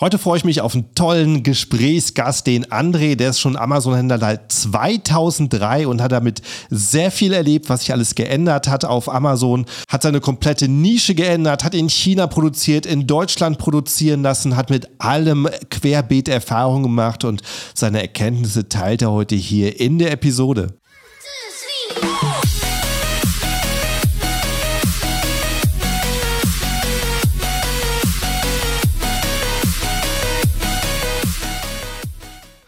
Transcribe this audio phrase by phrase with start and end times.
[0.00, 4.50] Heute freue ich mich auf einen tollen Gesprächsgast, den André, der ist schon Amazon-Händler seit
[4.50, 10.02] 2003 und hat damit sehr viel erlebt, was sich alles geändert hat auf Amazon, hat
[10.02, 15.48] seine komplette Nische geändert, hat in China produziert, in Deutschland produzieren lassen, hat mit allem
[15.70, 17.42] querbeet Erfahrung gemacht und
[17.72, 20.74] seine Erkenntnisse teilt er heute hier in der Episode.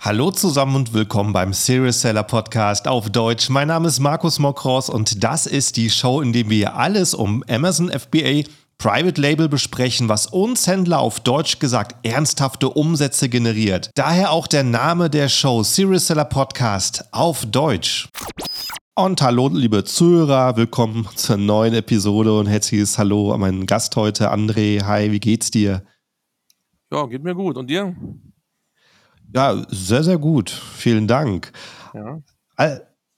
[0.06, 3.48] Hallo zusammen und willkommen beim Serious Seller Podcast auf Deutsch.
[3.48, 7.42] Mein Name ist Markus Mokros und das ist die Show, in der wir alles um
[7.48, 8.45] Amazon FBA
[8.79, 13.91] Private Label besprechen, was uns Händler auf Deutsch gesagt ernsthafte Umsätze generiert.
[13.96, 18.09] Daher auch der Name der Show Serious Seller Podcast auf Deutsch.
[18.95, 24.32] Und hallo, liebe Zuhörer, willkommen zur neuen Episode und herzliches Hallo an meinen Gast heute,
[24.32, 24.84] André.
[24.84, 25.82] Hi, wie geht's dir?
[26.93, 27.57] Ja, geht mir gut.
[27.57, 27.96] Und dir?
[29.35, 30.51] Ja, sehr, sehr gut.
[30.51, 31.52] Vielen Dank.
[31.95, 32.21] Ja.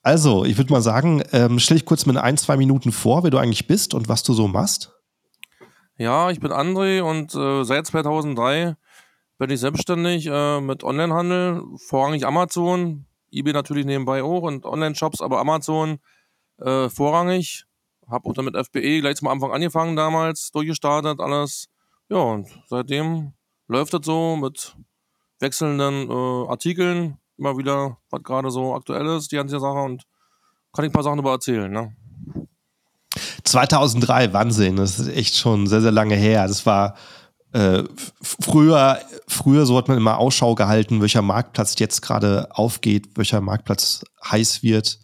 [0.03, 3.31] Also, ich würde mal sagen, ähm, stell dich kurz mit ein, zwei Minuten vor, wer
[3.31, 4.93] du eigentlich bist und was du so machst.
[5.97, 8.77] Ja, ich bin André und äh, seit 2003
[9.39, 15.41] bin ich selbstständig äh, mit Onlinehandel, vorrangig Amazon, eBay natürlich nebenbei auch und Online-Shops, aber
[15.41, 15.99] Amazon
[16.59, 17.65] äh, vorrangig.
[18.09, 21.69] Habe auch dann mit FBE gleich zum Anfang angefangen damals, durchgestartet, alles.
[22.09, 23.35] Ja, und seitdem
[23.67, 24.75] läuft es so mit
[25.41, 30.05] wechselnden äh, Artikeln, immer wieder, was gerade so aktuell ist, die ganze Sache und
[30.73, 31.71] kann ich ein paar Sachen darüber erzählen.
[31.71, 31.97] Ne?
[33.45, 36.47] 2003, Wahnsinn, das ist echt schon sehr, sehr lange her.
[36.47, 36.97] Das war
[37.53, 37.85] äh,
[38.21, 44.05] früher, früher so hat man immer Ausschau gehalten, welcher Marktplatz jetzt gerade aufgeht, welcher Marktplatz
[44.25, 44.99] heiß wird.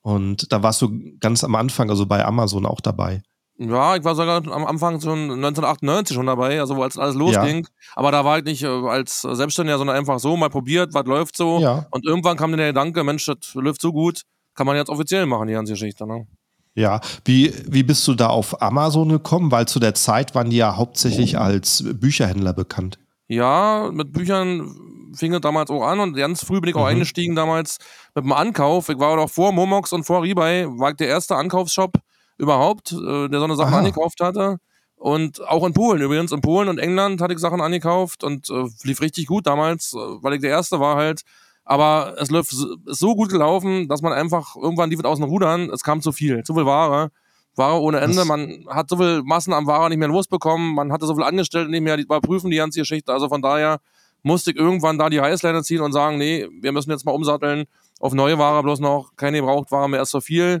[0.00, 3.22] Und da warst du ganz am Anfang, also bei Amazon auch dabei.
[3.56, 7.64] Ja, ich war sogar am Anfang schon 1998 schon dabei, also als alles losging.
[7.64, 7.70] Ja.
[7.94, 11.36] Aber da war ich nicht äh, als Selbstständiger, sondern einfach so mal probiert, was läuft
[11.36, 11.60] so.
[11.60, 11.86] Ja.
[11.90, 14.22] Und irgendwann kam dann der Gedanke, Mensch, das läuft so gut,
[14.54, 16.04] kann man jetzt offiziell machen, die ganze Geschichte.
[16.04, 16.26] Ne?
[16.74, 19.52] Ja, wie, wie bist du da auf Amazon gekommen?
[19.52, 22.98] Weil zu der Zeit waren die ja hauptsächlich als Bücherhändler bekannt.
[23.28, 24.74] Ja, mit Büchern
[25.14, 26.96] fing das damals auch an und ganz früh bin ich auch mhm.
[26.96, 27.78] eingestiegen damals
[28.16, 28.88] mit dem Ankauf.
[28.88, 31.92] Ich war auch vor Momox und vor Rebuy, war ich der erste Ankaufsshop
[32.38, 33.78] überhaupt, äh, der so eine Sachen Aha.
[33.78, 34.58] angekauft hatte.
[34.96, 36.32] Und auch in Polen übrigens.
[36.32, 39.98] In Polen und England hatte ich Sachen angekauft und äh, lief richtig gut damals, äh,
[39.98, 41.22] weil ich der Erste war halt.
[41.64, 45.70] Aber es läuft ist so gut gelaufen, dass man einfach irgendwann lief aus den Rudern.
[45.70, 47.10] Es kam zu viel, zu viel Ware.
[47.56, 48.24] Ware ohne Ende.
[48.24, 50.74] Man hat so viel Massen am Ware nicht mehr losbekommen.
[50.74, 53.12] Man hatte so viel Angestellte nicht mehr, die überprüfen die ganze Geschichte.
[53.12, 53.80] Also von daher
[54.22, 57.64] musste ich irgendwann da die Reißleine ziehen und sagen, nee, wir müssen jetzt mal umsatteln
[58.00, 60.60] auf neue Ware, bloß noch keine Gebrauchtware mehr, ist so viel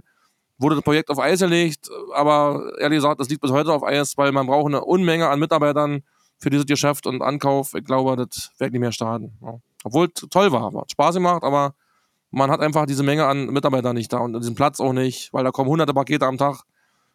[0.58, 4.16] wurde das Projekt auf Eis gelegt, aber ehrlich gesagt, das liegt bis heute auf Eis,
[4.16, 6.02] weil man braucht eine Unmenge an Mitarbeitern
[6.38, 7.74] für dieses Geschäft und Ankauf.
[7.74, 9.36] Ich glaube, das wird nicht mehr starten.
[9.42, 9.54] Ja.
[9.84, 11.74] Obwohl es toll war, hat Spaß gemacht, aber
[12.30, 15.44] man hat einfach diese Menge an Mitarbeitern nicht da und diesen Platz auch nicht, weil
[15.44, 16.62] da kommen hunderte Pakete am Tag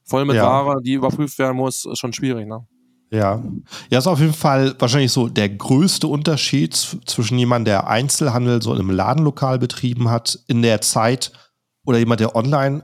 [0.04, 0.46] voll mit ja.
[0.46, 2.48] Ware, die überprüft werden muss, ist schon schwierig.
[2.48, 2.66] Ne?
[3.12, 3.44] Ja.
[3.90, 8.74] Ja, ist auf jeden Fall wahrscheinlich so der größte Unterschied zwischen jemandem, der Einzelhandel so
[8.74, 11.32] in einem Ladenlokal betrieben hat in der Zeit
[11.86, 12.84] oder jemand, der online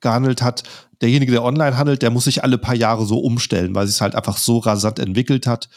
[0.00, 0.62] gehandelt hat,
[1.00, 4.14] derjenige, der online handelt, der muss sich alle paar Jahre so umstellen, weil es halt
[4.14, 5.68] einfach so rasant entwickelt hat.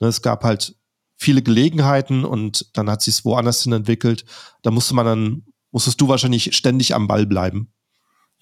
[0.00, 0.74] Ne, es gab halt
[1.16, 4.24] viele Gelegenheiten und dann hat sich es woanders hin entwickelt.
[4.62, 7.72] Da musste man dann, musstest du wahrscheinlich ständig am Ball bleiben.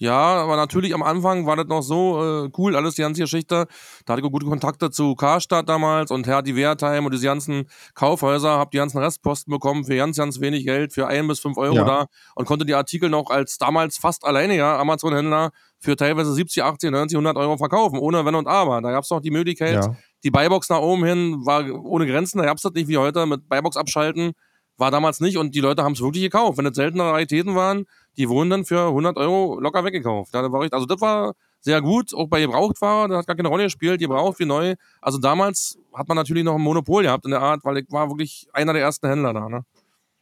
[0.01, 3.67] Ja, aber natürlich am Anfang war das noch so äh, cool, alles die ganze Geschichte.
[4.05, 7.65] Da hatte ich gute Kontakte zu Karstadt damals und Herr die Wertheim und diese ganzen
[7.95, 11.57] Kaufhäuser, hab die ganzen Restposten bekommen für ganz, ganz wenig Geld, für ein bis fünf
[11.57, 11.83] Euro ja.
[11.83, 12.05] da
[12.35, 17.17] und konnte die Artikel noch als damals fast alleiniger Amazon-Händler für teilweise 70, 80, 90,
[17.17, 18.81] 100 Euro verkaufen, ohne Wenn und Aber.
[18.81, 19.95] Da gab es noch die Möglichkeit, ja.
[20.23, 23.25] die Buybox nach oben hin war ohne Grenzen, da gab es das nicht wie heute
[23.25, 24.31] mit Buybox abschalten
[24.79, 26.57] war damals nicht und die Leute haben es wirklich gekauft.
[26.57, 27.85] Wenn es seltene Raritäten waren,
[28.17, 30.35] die wurden dann für 100 Euro locker weggekauft.
[30.35, 34.39] also das war sehr gut, auch bei Gebrauchtware, das hat gar keine Rolle gespielt, gebraucht
[34.39, 34.75] wie neu.
[35.01, 38.09] Also damals hat man natürlich noch ein Monopol gehabt in der Art, weil ich war
[38.09, 39.49] wirklich einer der ersten Händler da.
[39.49, 39.65] Ne?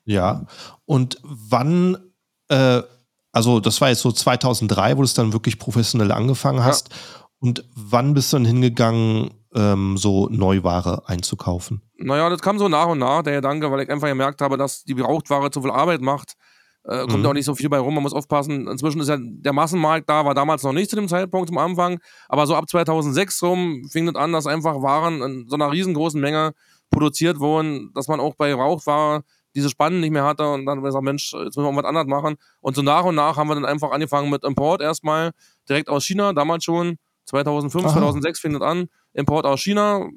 [0.06, 0.46] Ja,
[0.86, 1.98] und wann,
[2.50, 2.82] äh,
[3.32, 6.90] also das war jetzt so 2003, wo du es dann wirklich professionell angefangen hast.
[6.90, 6.96] Ja.
[7.40, 11.82] Und wann bist du dann hingegangen, ähm, so Neuware einzukaufen?
[11.98, 14.84] Naja, das kam so nach und nach, der Gedanke, weil ich einfach gemerkt habe, dass
[14.84, 16.34] die Gebrauchtware zu viel Arbeit macht.
[16.84, 17.26] Äh, kommt mhm.
[17.26, 18.68] auch nicht so viel bei rum, man muss aufpassen.
[18.68, 22.00] Inzwischen ist ja der Massenmarkt da, war damals noch nicht zu dem Zeitpunkt zum Anfang,
[22.30, 26.20] aber so ab 2006 rum fing das an, dass einfach Waren in so einer riesengroßen
[26.20, 26.54] Menge
[26.90, 29.24] produziert wurden, dass man auch bei Gebrauchtware
[29.54, 31.86] diese Spannen nicht mehr hatte und dann haben wir gesagt, Mensch, jetzt müssen wir was
[31.86, 32.36] anderes machen.
[32.62, 35.32] Und so nach und nach haben wir dann einfach angefangen mit Import erstmal,
[35.68, 36.98] direkt aus China, damals schon,
[37.28, 37.94] 2005, Aha.
[37.94, 40.10] 2006 fing das an, Import aus China,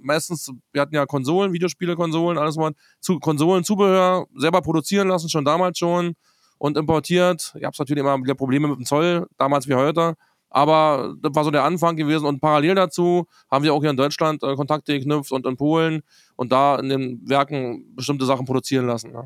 [0.00, 5.44] meistens, wir hatten ja Konsolen, Videospiele, Konsolen, alles mal zu Konsolenzubehör selber produzieren lassen, schon
[5.44, 6.14] damals schon
[6.58, 7.52] und importiert.
[7.56, 10.14] Ich habe natürlich immer wieder Probleme mit dem Zoll, damals wie heute.
[10.48, 12.26] Aber das war so der Anfang gewesen.
[12.26, 16.02] Und parallel dazu haben wir auch hier in Deutschland äh, Kontakte geknüpft und in Polen
[16.36, 19.12] und da in den Werken bestimmte Sachen produzieren lassen.
[19.14, 19.24] Ja.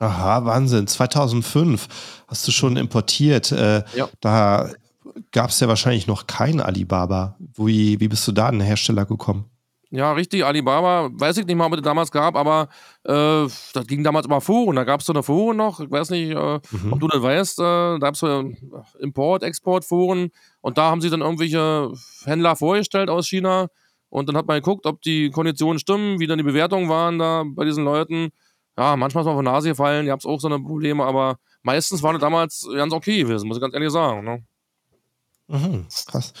[0.00, 0.86] Aha, Wahnsinn.
[0.86, 1.88] 2005
[2.28, 3.52] hast du schon importiert.
[3.52, 4.08] Äh, ja.
[4.20, 4.70] Da
[5.32, 7.36] gab es ja wahrscheinlich noch kein Alibaba.
[7.56, 9.50] Wie, wie bist du da an den Hersteller gekommen?
[9.90, 12.68] Ja, richtig, Alibaba, weiß ich nicht mal, ob es damals gab, aber
[13.04, 14.74] äh, das ging damals über Foren.
[14.74, 16.92] Da gab es so eine Foren noch, ich weiß nicht, äh, mhm.
[16.92, 18.50] ob du das weißt, äh, da gab es so
[18.98, 20.30] Import-, Export-Foren
[20.62, 21.92] und da haben sie dann irgendwelche
[22.24, 23.68] Händler vorgestellt aus China
[24.08, 27.44] und dann hat man geguckt, ob die Konditionen stimmen, wie dann die Bewertungen waren da
[27.46, 28.30] bei diesen Leuten.
[28.76, 32.02] Ja, manchmal ist man von Nase gefallen, ihr habt auch so eine Probleme, aber meistens
[32.02, 34.24] war das damals ganz okay gewesen, muss ich ganz ehrlich sagen.
[34.24, 34.44] Ne?
[35.48, 36.32] Mhm, krass.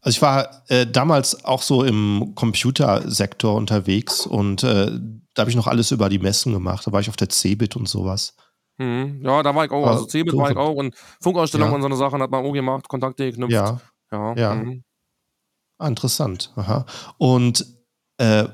[0.00, 4.92] Also ich war äh, damals auch so im Computersektor unterwegs und äh,
[5.34, 6.86] da habe ich noch alles über die Messen gemacht.
[6.86, 8.34] Da war ich auf der Cebit und sowas.
[8.78, 9.20] Mhm.
[9.24, 9.86] Ja, da war ich auch.
[9.86, 11.76] Also Cebit so war ich auch und Funkausstellungen ja.
[11.76, 13.52] und so eine Sachen hat man auch gemacht, Kontakte geknüpft.
[13.52, 13.80] Ja.
[14.12, 14.34] Ja.
[14.34, 14.54] ja.
[14.54, 14.84] Mhm.
[15.78, 16.52] Ah, interessant.
[16.56, 16.86] Aha.
[17.18, 17.66] Und
[18.18, 18.46] äh,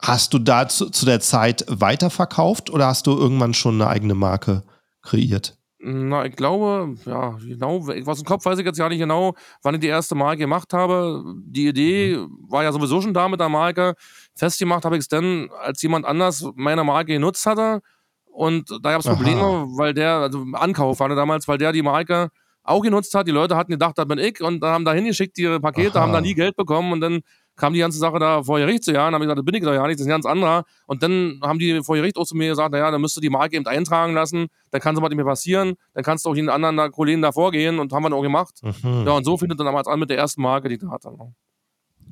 [0.00, 4.14] hast du da zu, zu der Zeit weiterverkauft oder hast du irgendwann schon eine eigene
[4.14, 4.64] Marke
[5.02, 5.58] kreiert?
[5.80, 9.74] Na, ich glaube, ja, genau, was im Kopf weiß ich jetzt ja nicht genau, wann
[9.74, 11.22] ich die erste Marke gemacht habe.
[11.44, 12.46] Die Idee mhm.
[12.48, 13.94] war ja sowieso schon da mit der Marke.
[14.34, 17.80] Festgemacht habe ich es dann, als jemand anders meine Marke genutzt hatte.
[18.26, 22.30] Und da gab es Probleme, weil der, also Ankauf war damals, weil der die Marke
[22.64, 23.28] auch genutzt hat.
[23.28, 26.02] Die Leute hatten gedacht, das bin ich und haben da hingeschickt ihre Pakete, Aha.
[26.02, 27.20] haben da nie Geld bekommen und dann
[27.58, 29.62] kam die ganze Sache da vor Gericht zu jahren, habe ich gesagt, das bin ich
[29.62, 30.64] doch ja nicht, das ist ein ganz anderer.
[30.86, 33.28] Und dann haben die vor Gericht auch zu mir gesagt, naja, dann müsst du die
[33.28, 36.48] Marke eben eintragen lassen, dann kann aber nicht mehr passieren, dann kannst du auch den
[36.48, 38.54] anderen da, Kollegen da vorgehen und haben wir dann auch gemacht.
[38.62, 39.04] Mhm.
[39.06, 41.04] Ja, und so findet dann damals an mit der ersten Marke, die da hat.
[41.04, 41.34] Dann.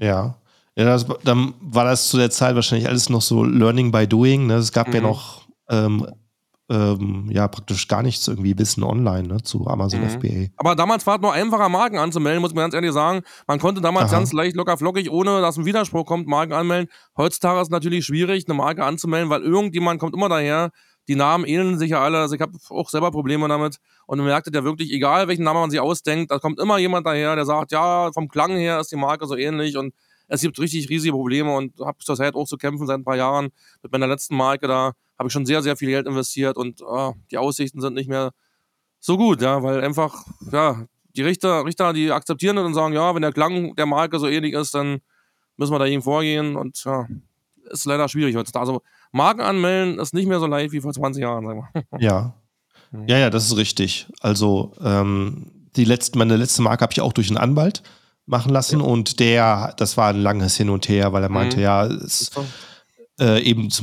[0.00, 0.37] Ja.
[0.78, 4.46] Ja, das, dann war das zu der Zeit wahrscheinlich alles noch so Learning by Doing.
[4.46, 4.56] Ne?
[4.56, 4.94] Es gab mhm.
[4.94, 6.06] ja noch ähm,
[6.68, 10.10] ähm, ja praktisch gar nichts irgendwie Wissen online ne, zu Amazon mhm.
[10.10, 10.46] FBA.
[10.56, 13.22] Aber damals war es nur einfacher, Marken anzumelden, muss man ganz ehrlich sagen.
[13.46, 14.18] Man konnte damals Aha.
[14.18, 16.90] ganz leicht locker flockig, ohne dass ein Widerspruch kommt, Marken anmelden.
[17.16, 20.70] Heutzutage ist es natürlich schwierig, eine Marke anzumelden, weil irgendjemand kommt immer daher.
[21.08, 22.18] Die Namen ähneln sich ja alle.
[22.18, 23.78] Also ich habe auch selber Probleme damit.
[24.06, 27.06] Und man merkt ja wirklich, egal welchen Namen man sich ausdenkt, da kommt immer jemand
[27.06, 29.94] daher, der sagt, ja, vom Klang her ist die Marke so ähnlich und
[30.28, 33.50] es gibt richtig riesige Probleme und habe zurzeit auch zu kämpfen seit ein paar Jahren
[33.82, 37.14] mit meiner letzten Marke da habe ich schon sehr, sehr viel Geld investiert und oh,
[37.31, 38.32] die Aussichten sind nicht mehr
[39.00, 40.87] so gut, ja, weil einfach, ja,
[41.17, 44.28] die Richter, Richter, die akzeptieren das und sagen, ja, wenn der Klang der Marke so
[44.28, 45.00] ähnlich ist, dann
[45.56, 47.06] müssen wir dagegen vorgehen und ja,
[47.70, 48.67] ist leider schwierig heutzutage.
[48.67, 48.82] Also
[49.12, 52.00] Marken anmelden ist nicht mehr so leicht wie vor 20 Jahren, sagen wir.
[52.00, 52.34] Ja.
[53.06, 54.06] Ja, ja, das ist richtig.
[54.20, 57.82] Also ähm, die letzte, meine letzte Marke habe ich auch durch einen Anwalt
[58.26, 58.87] machen lassen ja.
[58.87, 61.62] und der, das war ein langes Hin und Her, weil er meinte, mhm.
[61.62, 62.31] ja, es,
[63.20, 63.82] äh, eben, es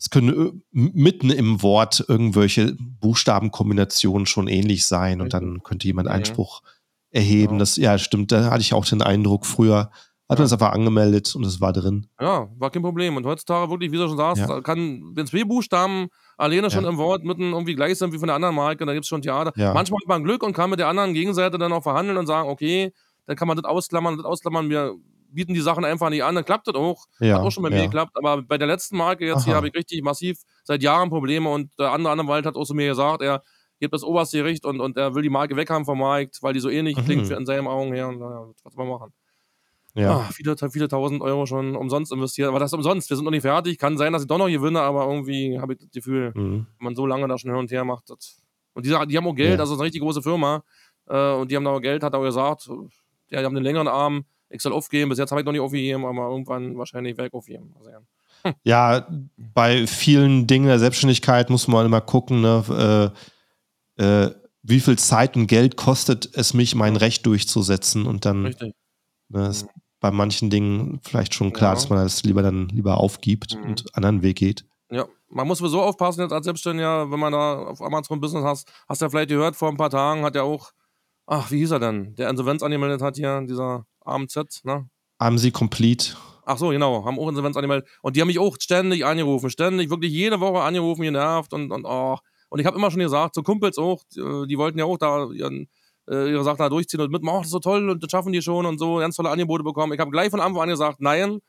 [0.00, 6.08] es können äh, mitten im Wort irgendwelche Buchstabenkombinationen schon ähnlich sein und dann könnte jemand
[6.08, 6.62] Einspruch
[7.10, 7.54] erheben.
[7.54, 7.58] Ja.
[7.58, 9.90] Das, ja, stimmt, da hatte ich auch den Eindruck, früher
[10.28, 12.06] hat man es einfach angemeldet und es war drin.
[12.20, 13.16] Ja, war kein Problem.
[13.16, 14.60] Und heutzutage wirklich, wie du schon sagst, ja.
[14.60, 16.90] kann, wenn zwei Buchstaben alleine schon ja.
[16.90, 19.22] im Wort mitten irgendwie gleich sind wie von der anderen Marke, da gibt es schon
[19.22, 19.52] Theater.
[19.56, 19.72] Ja.
[19.72, 22.50] Manchmal hat man Glück und kann mit der anderen Gegenseite dann auch verhandeln und sagen,
[22.50, 22.92] okay,
[23.28, 24.70] dann kann man das ausklammern, das ausklammern.
[24.70, 24.94] Wir
[25.30, 27.04] bieten die Sachen einfach nicht an, dann klappt das auch.
[27.20, 29.44] Ja, Hat auch schon bei mir geklappt, aber bei der letzten Marke jetzt Aha.
[29.44, 32.74] hier habe ich richtig massiv seit Jahren Probleme und der andere Anwalt hat auch zu
[32.74, 33.42] mir gesagt, er
[33.80, 36.60] gibt das oberste Gericht und, und er will die Marke weghaben vom Markt, weil die
[36.60, 37.04] so ähnlich mhm.
[37.04, 38.08] klingt für in seinen Augen her.
[38.08, 39.12] Und naja, was soll man machen?
[39.94, 40.16] Ja.
[40.16, 42.48] Ah, viele, viele tausend Euro schon umsonst investiert.
[42.48, 43.10] Aber das ist umsonst.
[43.10, 43.78] Wir sind noch nicht fertig.
[43.78, 46.66] Kann sein, dass ich doch noch gewinne, aber irgendwie habe ich das Gefühl, mhm.
[46.78, 48.08] wenn man so lange da schon hin und her macht.
[48.08, 48.40] Das
[48.74, 49.60] und die, die haben auch Geld, ja.
[49.60, 50.62] also ist eine richtig große Firma.
[51.08, 52.70] Äh, und die haben da auch Geld, hat auch gesagt.
[53.30, 55.10] Ja, die haben einen längeren Arm ich soll aufgeben.
[55.10, 57.74] Bis jetzt habe ich noch nicht aufgegeben, aber irgendwann wahrscheinlich werde ich aufgeben.
[57.78, 58.00] Also, ja.
[58.62, 63.12] Ja, bei vielen Dingen der Selbstständigkeit muss man immer gucken, ne,
[63.98, 68.54] äh, äh, wie viel Zeit und Geld kostet es mich, mein Recht durchzusetzen und dann
[69.28, 69.80] ne, ist mhm.
[69.98, 71.74] bei manchen Dingen vielleicht schon klar, ja.
[71.74, 73.64] dass man das lieber dann lieber aufgibt mhm.
[73.64, 74.64] und einen anderen Weg geht.
[74.90, 78.70] Ja, man muss sowieso aufpassen jetzt als Selbstständiger, wenn man da auf Amazon Business hast.
[78.88, 80.70] Hast du ja vielleicht gehört, vor ein paar Tagen hat ja auch,
[81.28, 84.88] ach, wie hieß er denn, der Insolvenz angemeldet hat hier, dieser AMZ, ne?
[85.20, 86.16] Haben sie complete.
[86.44, 87.88] Ach so, genau, haben auch Insolvenz angemeldet.
[88.02, 91.84] Und die haben mich auch ständig angerufen, ständig, wirklich jede Woche angerufen, genervt und, und
[91.84, 92.16] oh.
[92.48, 95.30] Und ich habe immer schon gesagt, so Kumpels auch, die, die wollten ja auch da
[95.30, 95.68] ihren,
[96.08, 98.32] äh, ihre Sachen da durchziehen und mitmachen, oh, das ist so toll und das schaffen
[98.32, 99.92] die schon und so, ganz tolle Angebote bekommen.
[99.92, 101.40] Ich habe gleich von Anfang an gesagt, nein,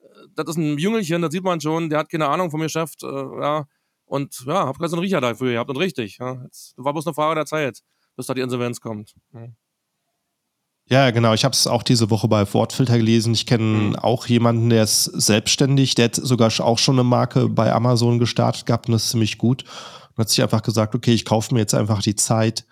[0.00, 3.04] äh, das ist ein Jüngelchen, das sieht man schon, der hat keine Ahnung vom Geschäft,
[3.04, 3.66] äh, ja.
[4.04, 6.42] Und ja, habe gleich so einen Riecher dafür gehabt und richtig, ja.
[6.42, 7.82] Jetzt war bloß eine Frage der Zeit,
[8.18, 9.14] bis da die Insolvenz kommt.
[9.32, 9.48] Ja.
[10.90, 11.34] Ja, genau.
[11.34, 13.34] Ich habe es auch diese Woche bei Wortfilter gelesen.
[13.34, 13.96] Ich kenne mhm.
[13.96, 18.64] auch jemanden, der ist selbstständig, der hat sogar auch schon eine Marke bei Amazon gestartet
[18.64, 19.64] gehabt und das ist ziemlich gut.
[19.64, 22.66] Und hat sich einfach gesagt, okay, ich kaufe mir jetzt einfach die Zeit,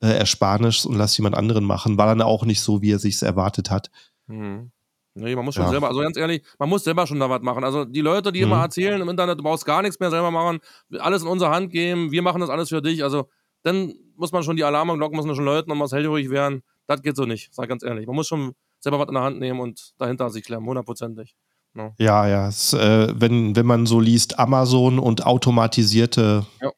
[0.00, 1.98] äh, Ersparnis und lasse jemand anderen machen.
[1.98, 3.90] War dann auch nicht so, wie er sich erwartet hat.
[4.28, 4.70] Mhm.
[5.14, 5.70] Nee, man muss schon ja.
[5.70, 7.64] selber, also ganz ehrlich, man muss selber schon da was machen.
[7.64, 8.52] Also die Leute, die mhm.
[8.52, 10.60] immer erzählen im Internet, du brauchst gar nichts mehr selber machen,
[11.00, 13.02] alles in unsere Hand geben, wir machen das alles für dich.
[13.02, 13.28] Also
[13.62, 16.62] dann muss man schon die Alarmglocken müssen schon läuten und muss hellhörig werden.
[16.86, 18.06] Das geht so nicht, sag ganz ehrlich.
[18.06, 21.34] Man muss schon selber was in der Hand nehmen und dahinter sich klemmen, hundertprozentig.
[21.72, 21.94] No.
[21.98, 22.48] Ja, ja.
[22.48, 26.72] Es, äh, wenn, wenn man so liest, Amazon und automatisierte ja.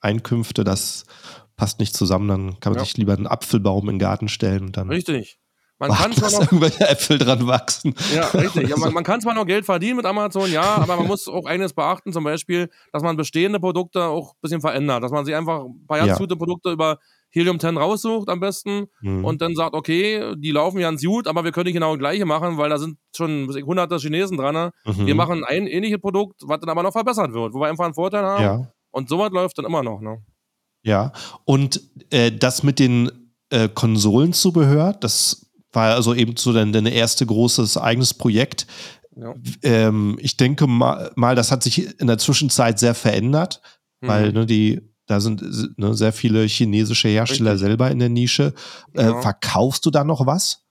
[0.00, 1.04] Einkünfte, das
[1.56, 2.84] passt nicht zusammen, dann kann man ja.
[2.84, 4.88] sich lieber einen Apfelbaum in den Garten stellen und dann.
[4.88, 5.38] Richtig.
[5.78, 7.94] Man kann zwar noch irgendwelche Äpfel dran wachsen.
[8.14, 8.68] Ja, richtig.
[8.68, 11.44] Ja, man, man, kann zwar noch Geld verdienen mit Amazon, ja, aber man muss auch
[11.44, 15.34] eines beachten, zum Beispiel, dass man bestehende Produkte auch ein bisschen verändert, dass man sich
[15.34, 16.16] einfach ein paar ganz ja.
[16.16, 16.98] gute Produkte über
[17.30, 19.24] Helium 10 raussucht am besten mhm.
[19.24, 22.24] und dann sagt, okay, die laufen ganz gut, aber wir können nicht genau das gleiche
[22.24, 24.54] machen, weil da sind schon hunderte Chinesen dran.
[24.54, 24.70] Ne?
[24.86, 25.06] Mhm.
[25.06, 27.94] Wir machen ein ähnliches Produkt, was dann aber noch verbessert wird, wo wir einfach einen
[27.94, 28.42] Vorteil haben.
[28.42, 28.72] Ja.
[28.90, 30.00] Und sowas läuft dann immer noch.
[30.00, 30.22] Ne?
[30.82, 31.12] Ja,
[31.44, 33.10] und äh, das mit den
[33.50, 38.66] äh, Konsolenzubehör, das war also eben so dein, dein erstes großes eigenes Projekt.
[39.16, 39.34] Ja.
[39.62, 43.60] Ähm, ich denke mal, mal, das hat sich in der Zwischenzeit sehr verändert,
[44.00, 44.08] mhm.
[44.08, 47.66] weil ne, die da sind ne, sehr viele chinesische Hersteller Richtig.
[47.66, 48.54] selber in der Nische.
[48.94, 49.20] Äh, ja.
[49.22, 50.65] verkaufst du da noch was?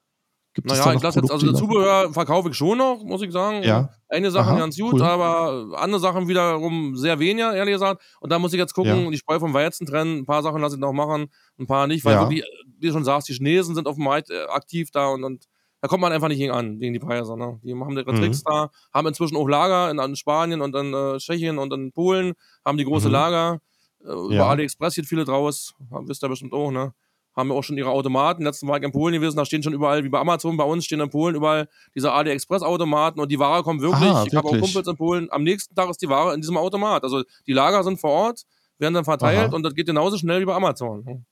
[0.56, 3.62] Gibt naja, ich lasse jetzt, also Zubehör verkaufe ich schon noch, muss ich sagen.
[3.64, 3.90] Ja.
[4.08, 5.02] Eine Sache Aha, ganz gut, cool.
[5.02, 8.02] aber andere Sachen wiederum sehr weniger, ehrlich gesagt.
[8.22, 9.12] Und da muss ich jetzt gucken, ja.
[9.12, 10.20] die Spreu vom Weizen trennen.
[10.20, 11.28] Ein paar Sachen lasse ich noch machen,
[11.60, 12.22] ein paar nicht, weil ja.
[12.22, 12.46] wirklich,
[12.80, 15.46] wie du schon sagst, die Chinesen sind auf dem Markt äh, aktiv da und, und
[15.82, 17.38] da kommt man einfach nicht gegen an, gegen die Preise.
[17.38, 17.60] Ne?
[17.62, 18.18] Die haben ihre mhm.
[18.18, 21.92] Tricks da, haben inzwischen auch Lager in, in Spanien und in äh, Tschechien und in
[21.92, 22.34] Polen,
[22.64, 23.14] haben die große mhm.
[23.14, 23.60] Lager.
[24.06, 24.48] Äh, über ja.
[24.48, 26.94] AliExpress geht viele draus, wisst ihr bestimmt auch, ne?
[27.36, 28.44] Haben ja auch schon ihre Automaten.
[28.44, 31.00] Letzten Mal in Polen gewesen, da stehen schon überall, wie bei Amazon, bei uns stehen
[31.00, 34.10] in Polen überall diese AliExpress-Automaten und die Ware kommt wirklich.
[34.10, 35.28] Aha, ich habe auch Kumpels in Polen.
[35.32, 37.04] Am nächsten Tag ist die Ware in diesem Automat.
[37.04, 38.44] Also die Lager sind vor Ort,
[38.78, 39.56] werden dann verteilt Aha.
[39.56, 41.26] und das geht genauso schnell wie bei Amazon.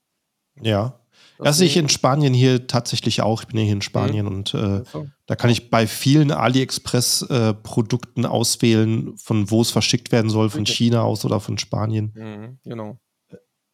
[0.60, 1.00] Ja.
[1.38, 3.42] Das sehe ich in Spanien hier tatsächlich auch.
[3.42, 4.32] Ich bin ja hier in Spanien mhm.
[4.32, 4.82] und äh,
[5.26, 10.62] da kann ich bei vielen AliExpress-Produkten äh, auswählen, von wo es verschickt werden soll, von
[10.62, 10.72] okay.
[10.72, 12.12] China aus oder von Spanien.
[12.14, 12.98] Mhm, genau.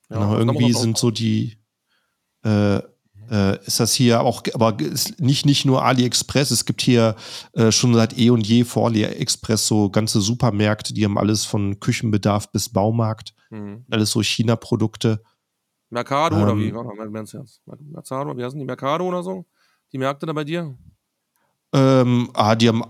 [0.08, 1.59] Genau, ja, irgendwie sind so die,
[2.44, 2.80] äh,
[3.30, 4.76] äh, ist das hier auch, aber
[5.18, 7.14] nicht, nicht nur AliExpress, es gibt hier
[7.52, 11.78] äh, schon seit eh und je vor AliExpress so ganze Supermärkte, die haben alles von
[11.78, 13.84] Küchenbedarf bis Baumarkt, mhm.
[13.90, 15.22] alles so China-Produkte.
[15.90, 16.72] Mercado ähm, oder wie?
[16.72, 18.64] Mercado, wie heißen die?
[18.64, 19.46] Mercado oder so?
[19.92, 20.76] Die Märkte da bei dir?
[21.72, 22.82] Ähm, ah, die haben,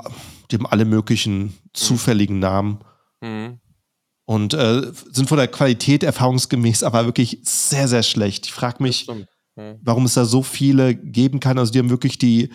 [0.50, 1.52] die haben alle möglichen mhm.
[1.74, 2.80] zufälligen Namen.
[3.20, 3.60] Mhm.
[4.24, 8.46] Und äh, sind von der Qualität erfahrungsgemäß aber wirklich sehr, sehr schlecht.
[8.46, 9.08] Ich frage mich,
[9.56, 11.58] warum es da so viele geben kann.
[11.58, 12.50] Also die haben wirklich die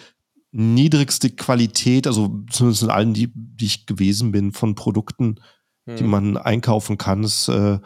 [0.52, 5.42] niedrigste Qualität, also zumindest in allen, die, die ich gewesen bin, von Produkten,
[5.86, 5.96] mhm.
[5.98, 7.24] die man einkaufen kann.
[7.24, 7.80] Das äh,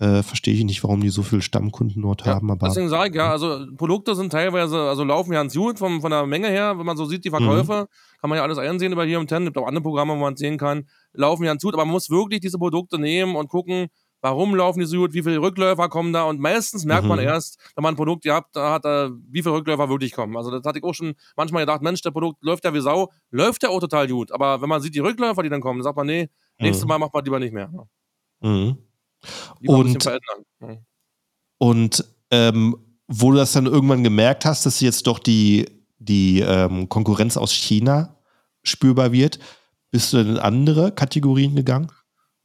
[0.00, 2.50] äh, verstehe ich nicht, warum die so viele Stammkunden dort ja, haben.
[2.50, 6.00] Aber, deswegen sage ich ja, also Produkte sind teilweise, also laufen ja ans gut von,
[6.00, 8.18] von der Menge her, wenn man so sieht, die Verkäufe, mhm.
[8.20, 10.36] kann man ja alles einsehen über hier im Ten, gibt auch andere Programme, wo man
[10.36, 13.88] sehen kann, laufen ja ans gut, aber man muss wirklich diese Produkte nehmen und gucken,
[14.20, 17.10] warum laufen die so gut, wie viele Rückläufer kommen da und meistens merkt mhm.
[17.10, 20.36] man erst, wenn man ein Produkt gehabt hat, äh, wie viele Rückläufer wirklich kommen.
[20.36, 23.10] Also das hatte ich auch schon manchmal gedacht, Mensch, der Produkt läuft ja wie Sau,
[23.30, 25.84] läuft ja auch total gut, aber wenn man sieht die Rückläufer, die dann kommen, dann
[25.84, 26.88] sagt man, nee, nächstes mhm.
[26.88, 27.70] Mal macht man lieber nicht mehr.
[28.40, 28.78] Mhm.
[29.60, 30.08] Lieber und,
[30.60, 30.78] mhm.
[31.58, 35.66] und ähm, wo du das dann irgendwann gemerkt hast, dass jetzt doch die,
[35.98, 38.16] die ähm, Konkurrenz aus China
[38.62, 39.40] spürbar wird,
[39.90, 41.90] bist du in andere Kategorien gegangen?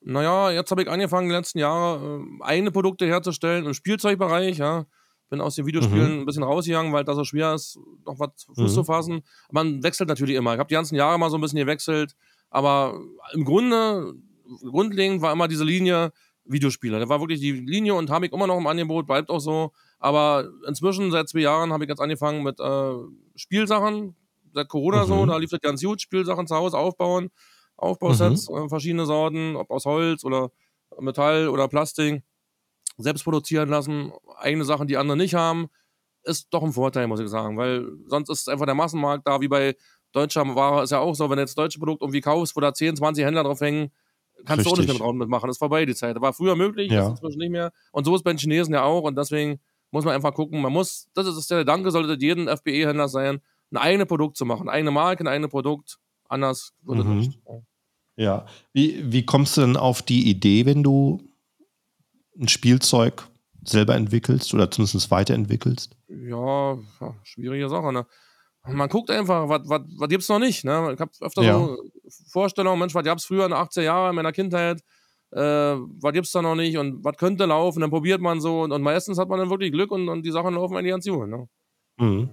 [0.08, 4.86] Naja, jetzt habe ich angefangen, die letzten Jahre äh, eigene Produkte herzustellen im Spielzeugbereich, ja.
[5.32, 6.20] Bin aus den Videospielen mhm.
[6.22, 8.76] ein bisschen rausgegangen, weil das so schwer ist, noch was Fuß mhm.
[8.76, 9.24] zu fassen.
[9.52, 10.54] Man wechselt natürlich immer.
[10.54, 12.16] Ich habe die ganzen Jahre mal so ein bisschen gewechselt,
[12.52, 13.02] aber
[13.34, 14.14] im Grunde,
[14.62, 16.12] grundlegend war immer diese Linie
[16.44, 17.00] Videospiele.
[17.00, 19.72] Da war wirklich die Linie und habe ich immer noch im Angebot, bleibt auch so.
[19.98, 22.94] Aber inzwischen, seit zwei Jahren, habe ich jetzt angefangen mit äh,
[23.36, 24.16] Spielsachen.
[24.54, 25.08] Seit Corona mhm.
[25.08, 27.32] so, da lief das ganz gut, Spielsachen zu Hause aufbauen.
[27.78, 28.58] Aufbausets, mhm.
[28.58, 30.52] äh, verschiedene Sorten, ob aus Holz oder
[31.00, 32.24] Metall oder Plastik,
[32.98, 35.68] selbst produzieren lassen, eigene Sachen, die andere nicht haben,
[36.24, 39.48] ist doch ein Vorteil, muss ich sagen, weil sonst ist einfach der Massenmarkt da, wie
[39.48, 39.76] bei
[40.12, 42.74] deutscher Ware ist ja auch so, wenn du jetzt deutsche Produkt irgendwie kaufst, wo da
[42.74, 43.92] 10, 20 Händler drauf hängen,
[44.46, 44.66] kannst Richtig.
[44.66, 46.20] du auch nicht mit Raum mitmachen, ist vorbei die Zeit.
[46.20, 47.04] War früher möglich, ja.
[47.04, 47.72] ist inzwischen nicht mehr.
[47.92, 49.60] Und so ist bei den Chinesen ja auch und deswegen
[49.92, 53.42] muss man einfach gucken, man muss, das ist der Gedanke, sollte jeden FBE-Händler sein,
[53.72, 56.00] ein eigenes Produkt zu machen, eine Marke, ein eigenes Produkt,
[56.36, 57.18] Anders würde mhm.
[57.20, 57.40] nicht.
[58.18, 58.46] Ja.
[58.74, 61.22] Wie, wie kommst du denn auf die Idee, wenn du
[62.38, 63.28] ein Spielzeug
[63.64, 65.96] selber entwickelst oder zumindest weiterentwickelst?
[66.08, 66.78] Ja,
[67.24, 68.06] schwierige Sache, ne?
[68.68, 70.92] Man guckt einfach, was, was, was gibt's noch nicht, ne?
[70.94, 71.54] Ich habe öfter ja.
[71.54, 71.78] so
[72.32, 74.82] Vorstellungen, Mensch, was gab's früher in den 80er Jahren in meiner Kindheit?
[75.32, 77.80] Äh, was gibt's da noch nicht und was könnte laufen?
[77.80, 80.32] Dann probiert man so und, und meistens hat man dann wirklich Glück und, und die
[80.32, 81.48] Sachen laufen eigentlich ganz gut, ne?
[81.98, 82.30] Mhm.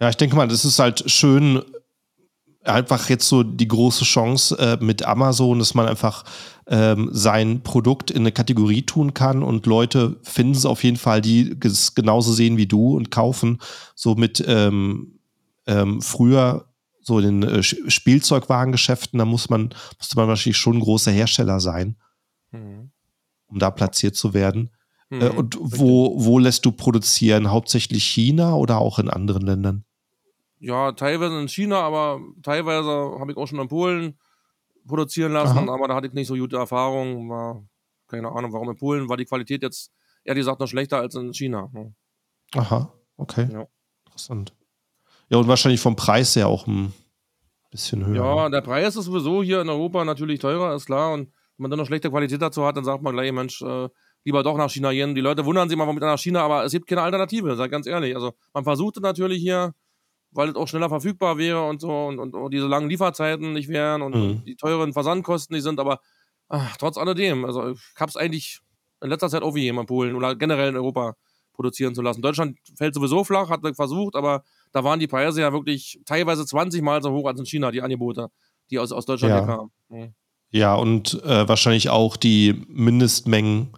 [0.00, 1.62] Ja, ich denke mal, das ist halt schön,
[2.64, 6.24] einfach jetzt so die große Chance äh, mit Amazon, dass man einfach
[6.66, 11.20] ähm, sein Produkt in eine Kategorie tun kann und Leute finden es auf jeden Fall,
[11.20, 13.58] die es genauso sehen wie du und kaufen.
[13.94, 15.18] So mit ähm,
[15.66, 16.66] ähm, früher
[17.02, 21.58] so in den äh, Spielzeugwarengeschäften, da muss man, musste man wahrscheinlich schon ein großer Hersteller
[21.58, 21.96] sein,
[22.52, 22.90] mhm.
[23.46, 24.70] um da platziert zu werden.
[25.10, 27.50] Äh, mhm, äh, und wo, wo lässt du produzieren?
[27.50, 29.84] Hauptsächlich China oder auch in anderen Ländern?
[30.62, 34.16] Ja, teilweise in China, aber teilweise habe ich auch schon in Polen
[34.86, 35.74] produzieren lassen, Aha.
[35.74, 37.28] aber da hatte ich nicht so gute Erfahrungen.
[37.28, 37.64] War,
[38.06, 39.90] keine Ahnung, warum in Polen war die Qualität jetzt
[40.22, 41.68] ehrlich gesagt noch schlechter als in China.
[41.72, 41.92] Ne?
[42.54, 43.48] Aha, okay.
[43.52, 43.66] Ja.
[44.06, 44.54] Interessant.
[45.30, 46.92] Ja, und wahrscheinlich vom Preis her auch ein
[47.72, 48.24] bisschen höher.
[48.24, 51.12] Ja, der Preis ist sowieso hier in Europa natürlich teurer, ist klar.
[51.12, 53.88] Und wenn man dann noch schlechte Qualität dazu hat, dann sagt man gleich, Mensch, äh,
[54.22, 55.16] lieber doch nach China gehen.
[55.16, 57.72] Die Leute wundern sich mal, warum mit nach China, aber es gibt keine Alternative, sag
[57.72, 58.14] ganz ehrlich.
[58.14, 59.74] Also man versuchte natürlich hier
[60.32, 63.68] weil es auch schneller verfügbar wäre und so und, und, und diese langen Lieferzeiten nicht
[63.68, 64.44] wären und, mhm.
[64.44, 66.00] die teuren Versandkosten nicht sind, aber
[66.48, 68.60] ach, trotz alledem, also ich habe es eigentlich
[69.02, 71.14] in letzter Zeit auch wie jemand Polen oder generell in Europa
[71.52, 72.22] produzieren zu lassen.
[72.22, 76.82] Deutschland fällt sowieso flach, hat versucht, aber da waren die Preise ja wirklich teilweise 20
[76.82, 78.28] Mal so hoch als in China, die Angebote,
[78.70, 79.44] die aus, aus Deutschland ja.
[79.44, 79.70] kamen.
[79.88, 80.14] Mhm.
[80.50, 83.72] Ja, und äh, wahrscheinlich auch die Mindestmengen,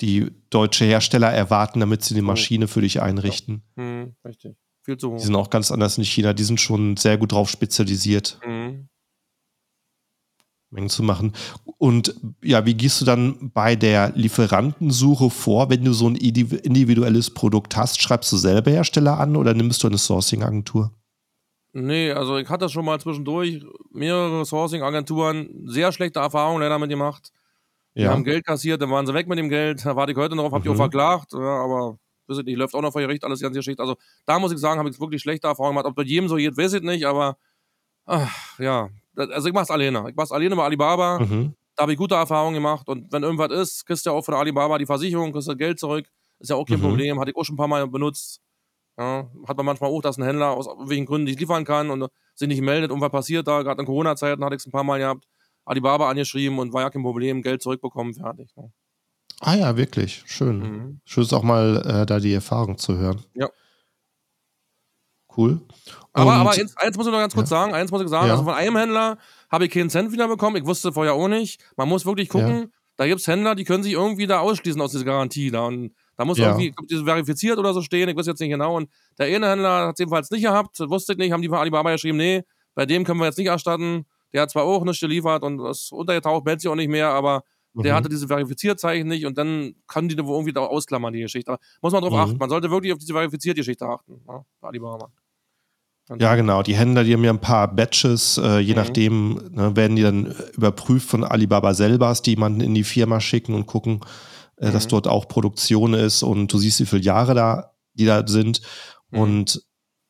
[0.00, 3.62] die deutsche Hersteller erwarten, damit sie die Maschine für dich einrichten.
[3.76, 3.82] Ja.
[3.82, 4.56] Mhm, richtig.
[4.86, 5.16] Viel hoch.
[5.16, 6.32] Die sind auch ganz anders in China.
[6.32, 8.38] Die sind schon sehr gut drauf spezialisiert.
[8.46, 8.88] Mhm.
[10.70, 11.32] Mengen zu machen.
[11.78, 17.30] Und ja, wie gehst du dann bei der Lieferantensuche vor, wenn du so ein individuelles
[17.34, 18.00] Produkt hast?
[18.00, 20.92] Schreibst du selber Hersteller an oder nimmst du eine Sourcing-Agentur?
[21.72, 27.32] Nee, also ich hatte schon mal zwischendurch mehrere Sourcing-Agenturen sehr schlechte Erfahrungen leider mit gemacht.
[27.96, 28.12] Die ja.
[28.12, 29.84] haben Geld kassiert, dann waren sie weg mit dem Geld.
[29.84, 30.62] Da warte ich heute noch, hab mhm.
[30.62, 33.56] die auch verklagt, ja, aber weiß ich nicht, läuft auch noch vor Gericht, alles ganz
[33.56, 33.82] Geschichte.
[33.82, 35.86] Also da muss ich sagen, habe ich wirklich schlechte Erfahrungen gemacht.
[35.86, 37.36] Ob bei jedem so geht, weiß ich nicht, aber
[38.04, 38.88] ach, ja.
[39.16, 40.06] Also ich mache es alleine.
[40.08, 41.20] Ich mache es alleine bei Alibaba.
[41.20, 41.54] Mhm.
[41.74, 42.88] Da habe ich gute Erfahrungen gemacht.
[42.88, 45.78] Und wenn irgendwas ist, kriegst du ja auch von Alibaba die Versicherung, kriegst du Geld
[45.78, 46.06] zurück.
[46.38, 46.84] Ist ja auch kein mhm.
[46.84, 47.20] Problem.
[47.20, 48.40] Hatte ich auch schon ein paar Mal benutzt.
[48.98, 52.08] Ja, hat man manchmal auch, dass ein Händler aus welchen Gründen nicht liefern kann und
[52.34, 53.62] sich nicht meldet, und was passiert da.
[53.62, 55.26] Gerade in Corona-Zeiten hatte ich es ein paar Mal gehabt.
[55.66, 58.54] Alibaba angeschrieben und war ja kein Problem, Geld zurückbekommen, fertig.
[58.56, 58.72] Ne?
[59.40, 60.22] Ah ja, wirklich.
[60.26, 60.58] Schön.
[60.58, 61.00] Mhm.
[61.04, 63.22] Schön ist auch mal äh, da die Erfahrung zu hören.
[63.34, 63.48] Ja.
[65.36, 65.60] Cool.
[66.14, 67.58] aber, aber eins, eins, muss ich noch ganz kurz ja.
[67.58, 68.32] sagen, eins muss ich sagen, ja.
[68.32, 69.18] also von einem Händler
[69.50, 70.56] habe ich keinen Cent wieder bekommen.
[70.56, 71.60] Ich wusste vorher auch nicht.
[71.76, 72.66] Man muss wirklich gucken, ja.
[72.96, 75.66] da gibt es Händler, die können sich irgendwie da ausschließen aus dieser Garantie da.
[75.66, 76.72] Und da muss irgendwie
[77.04, 78.76] verifiziert oder so stehen, ich weiß jetzt nicht genau.
[78.76, 81.58] Und der eine Händler hat es jedenfalls nicht gehabt, wusste ich nicht, haben die von
[81.58, 82.42] Alibaba geschrieben, nee,
[82.74, 84.06] bei dem können wir jetzt nicht erstatten.
[84.32, 87.42] Der hat zwar auch nichts geliefert und ist untergetaucht, meldet sich auch nicht mehr, aber
[87.84, 87.96] der mhm.
[87.96, 91.52] hatte diese Verifizierzeichen nicht und dann kann die da irgendwie da ausklammern, die Geschichte.
[91.52, 92.24] Aber muss man darauf mhm.
[92.24, 92.38] achten.
[92.38, 94.20] Man sollte wirklich auf diese verifizierte Geschichte achten.
[94.26, 95.10] Ja, Alibaba.
[96.18, 96.62] Ja, genau.
[96.62, 98.78] Die Händler, die haben ja ein paar Batches, äh, je mhm.
[98.78, 103.54] nachdem ne, werden die dann überprüft von Alibaba selber, die jemanden in die Firma schicken
[103.54, 104.00] und gucken,
[104.56, 104.90] äh, dass mhm.
[104.90, 108.62] dort auch Produktion ist und du siehst, wie viele Jahre da, die da sind.
[109.10, 109.18] Mhm.
[109.18, 109.62] Und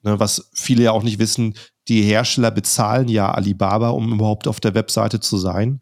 [0.03, 1.55] ne, was viele ja auch nicht wissen,
[1.89, 5.81] die Hersteller bezahlen ja Alibaba, um überhaupt auf der Webseite zu sein.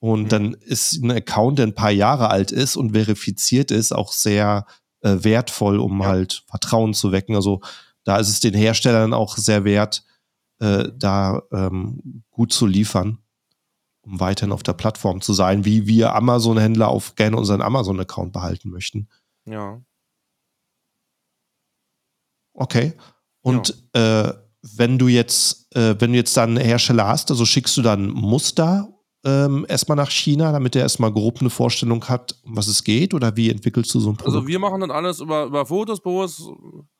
[0.00, 0.28] Und mhm.
[0.28, 4.66] dann ist ein Account, der ein paar Jahre alt ist und verifiziert ist, auch sehr
[5.02, 6.06] äh, wertvoll, um ja.
[6.06, 7.36] halt Vertrauen zu wecken.
[7.36, 7.60] Also
[8.04, 10.04] da ist es den Herstellern auch sehr wert,
[10.58, 13.18] äh, da ähm, gut zu liefern,
[14.00, 18.70] um weiterhin auf der Plattform zu sein, wie wir Amazon-Händler auch gerne unseren Amazon-Account behalten
[18.70, 19.08] möchten.
[19.44, 19.82] Ja.
[22.54, 22.94] Okay.
[23.42, 24.28] Und ja.
[24.28, 27.82] äh, wenn du jetzt, äh, wenn du jetzt dann einen Hersteller hast, also schickst du
[27.82, 32.68] dann Muster ähm, erstmal nach China, damit er erstmal grob eine Vorstellung hat, um was
[32.68, 33.12] es geht?
[33.12, 34.36] Oder wie entwickelst du so ein Produkt?
[34.36, 36.50] Also wir machen dann alles über, über Fotos, Posts,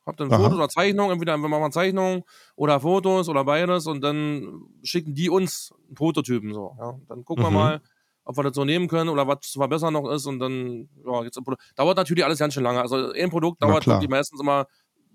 [0.05, 0.39] hab dann Aha.
[0.39, 2.23] Fotos oder Zeichnungen, entweder wir machen Zeichnungen
[2.57, 6.77] oder Fotos oder beides und dann schicken die uns Prototypen so.
[6.79, 6.99] Ja.
[7.09, 7.49] Dann gucken mhm.
[7.49, 7.81] wir mal,
[8.25, 11.25] ob wir das so nehmen können oder was zu verbessern noch ist und dann, ja,
[11.25, 11.41] jetzt
[11.77, 12.83] dauert natürlich alles ganz schön lange.
[12.83, 14.67] Also ein Produkt dauert die meistens immer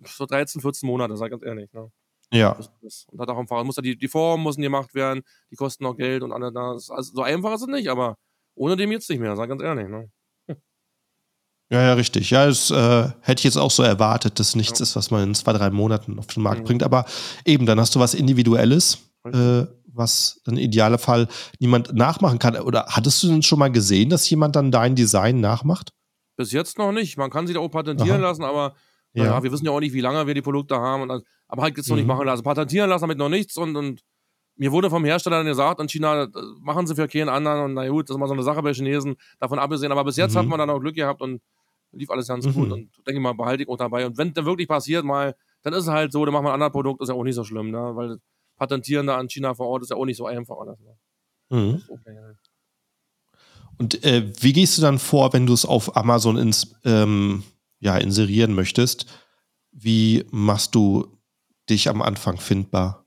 [0.03, 1.71] so 13, 14 Monate, sag ich ganz ehrlich.
[1.71, 1.91] Ne?
[2.31, 2.57] Ja.
[3.11, 5.95] Und hat auch einfach, muss da die, die Formen müssen gemacht werden, die kosten auch
[5.95, 6.89] Geld und alles das.
[6.89, 8.17] Also so einfach ist es nicht, aber
[8.55, 9.87] ohne dem jetzt nicht mehr, sag ganz ehrlich.
[9.87, 10.09] Ne?
[10.49, 10.55] Hm.
[11.71, 12.29] Ja, ja, richtig.
[12.29, 14.83] Ja, das äh, hätte ich jetzt auch so erwartet, dass nichts ja.
[14.83, 16.65] ist, was man in zwei, drei Monaten auf den Markt mhm.
[16.65, 16.83] bringt.
[16.83, 17.05] Aber
[17.43, 21.27] eben, dann hast du was Individuelles, äh, was dann im Idealfall
[21.59, 22.55] niemand nachmachen kann.
[22.57, 25.91] Oder hattest du denn schon mal gesehen, dass jemand dann dein Design nachmacht?
[26.37, 27.17] Bis jetzt noch nicht.
[27.17, 28.29] Man kann sich da auch patentieren Aha.
[28.29, 28.75] lassen, aber
[29.15, 29.23] ja.
[29.23, 31.09] Naja, wir wissen ja auch nicht, wie lange wir die Produkte haben.
[31.09, 32.01] Und, aber halt jetzt noch mhm.
[32.01, 32.43] nicht machen lassen.
[32.43, 34.01] Patentieren lassen damit noch nichts und, und
[34.57, 36.29] mir wurde vom Hersteller dann gesagt, in China
[36.61, 38.73] machen sie für keinen anderen und na gut, das ist mal so eine Sache bei
[38.73, 39.91] Chinesen, davon abgesehen.
[39.91, 40.39] Aber bis jetzt mhm.
[40.39, 41.41] hat man dann auch Glück gehabt und
[41.91, 42.53] lief alles ganz mhm.
[42.53, 44.05] gut und denke ich mal, behalte ich auch dabei.
[44.05, 46.55] Und wenn dann wirklich passiert mal, dann ist es halt so, dann machen wir ein
[46.55, 47.91] anderes Produkt, ist ja auch nicht so schlimm, ne?
[47.95, 48.19] weil
[48.57, 50.57] Patentieren da an China vor Ort ist ja auch nicht so einfach.
[50.57, 51.57] Alles, ne?
[51.57, 51.81] mhm.
[51.89, 52.17] okay,
[53.77, 57.43] Und äh, wie gehst du dann vor, wenn du es auf Amazon ins, ähm,
[57.79, 59.05] ja, inserieren möchtest?
[59.71, 61.14] Wie machst du
[61.69, 63.05] dich am Anfang findbar?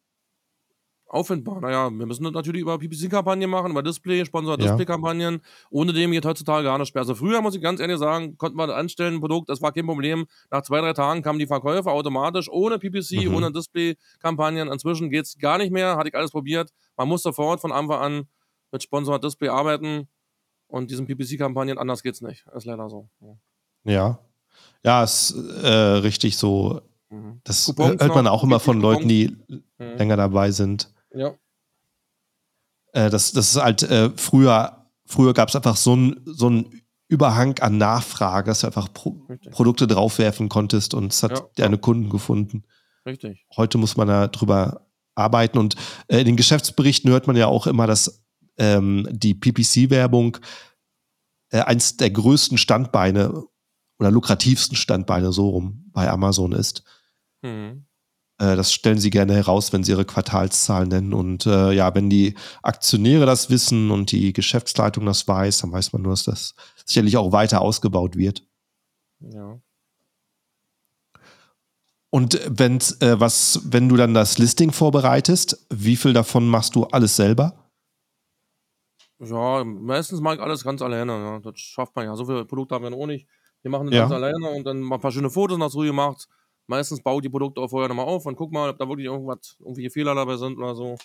[1.08, 1.60] auffindbar.
[1.60, 5.40] Naja, wir müssen das natürlich über PPC-Kampagnen machen, über Display, Sponsor-Display-Kampagnen.
[5.70, 7.02] Ohne dem geht heutzutage gar nicht mehr.
[7.02, 9.86] Also früher, muss ich ganz ehrlich sagen, konnten wir anstellen, ein Produkt, das war kein
[9.86, 10.26] Problem.
[10.50, 13.34] Nach zwei, drei Tagen kamen die Verkäufe automatisch, ohne PPC, mhm.
[13.34, 14.68] ohne Display-Kampagnen.
[14.70, 16.70] Inzwischen geht es gar nicht mehr, hatte ich alles probiert.
[16.96, 18.28] Man muss sofort von Anfang an
[18.70, 20.08] mit Sponsor-Display arbeiten
[20.66, 22.44] und diesen PPC-Kampagnen, anders geht's nicht.
[22.54, 23.08] Ist leider so.
[23.84, 24.18] Ja.
[24.84, 26.82] Ja, ist äh, richtig so.
[27.10, 27.40] Mhm.
[27.44, 29.62] Das Coupons hört man auch immer von Leuten, die mhm.
[29.96, 30.92] länger dabei sind.
[31.14, 31.34] Ja.
[32.92, 36.64] Äh, das, das ist halt äh, früher, früher gab es einfach so einen so
[37.10, 41.46] Überhang an Nachfrage, dass du einfach Pro Produkte draufwerfen konntest und es hat ja.
[41.56, 42.64] deine Kunden gefunden.
[43.06, 43.46] Richtig.
[43.56, 45.74] Heute muss man da drüber arbeiten und
[46.08, 48.22] äh, in den Geschäftsberichten hört man ja auch immer, dass
[48.58, 50.36] ähm, die PPC-Werbung
[51.50, 53.42] äh, eins der größten Standbeine
[53.98, 56.84] oder lukrativsten Standbeine so rum bei Amazon ist.
[57.42, 57.87] Mhm.
[58.38, 61.12] Äh, das stellen sie gerne heraus, wenn sie ihre Quartalszahlen nennen.
[61.12, 65.92] Und äh, ja, wenn die Aktionäre das wissen und die Geschäftsleitung das weiß, dann weiß
[65.92, 68.46] man nur, dass das sicherlich auch weiter ausgebaut wird.
[69.20, 69.61] Ja.
[72.11, 76.85] Und wenn's, äh, was, wenn du dann das Listing vorbereitest, wie viel davon machst du
[76.85, 77.70] alles selber?
[79.18, 81.12] Ja, meistens mache ich alles ganz alleine.
[81.12, 81.40] Ja.
[81.40, 82.14] Das schafft man ja.
[82.14, 83.27] So viele Produkte haben wir noch nicht.
[83.62, 84.03] Wir machen das ja.
[84.03, 86.29] ganz alleine und dann mal ein paar schöne Fotos so gemacht.
[86.68, 89.57] Meistens ich die Produkte auch vorher nochmal auf und guck mal, ob da wirklich irgendwas,
[89.59, 90.96] irgendwelche Fehler dabei sind oder so.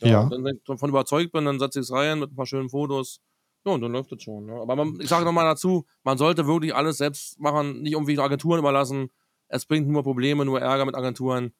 [0.00, 0.08] Ja.
[0.08, 0.30] ja.
[0.30, 3.20] Wenn ich davon überzeugt bin, dann setze ich es rein mit ein paar schönen Fotos.
[3.66, 4.48] Ja, und dann läuft das schon.
[4.48, 4.62] Ja.
[4.62, 8.58] Aber man, ich sage nochmal dazu, man sollte wirklich alles selbst machen, nicht irgendwie Agenturen
[8.58, 9.10] überlassen.
[9.48, 11.52] Es bringt nur Probleme, nur Ärger mit Agenturen.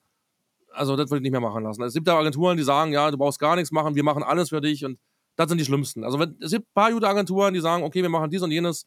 [0.73, 1.83] Also, das würde ich nicht mehr machen lassen.
[1.83, 4.49] Es gibt da Agenturen, die sagen, ja, du brauchst gar nichts machen, wir machen alles
[4.49, 4.99] für dich und
[5.37, 6.03] das sind die schlimmsten.
[6.03, 8.53] Also, wenn, es gibt ein paar gute Agenturen, die sagen, okay, wir machen dies und
[8.53, 8.87] jenes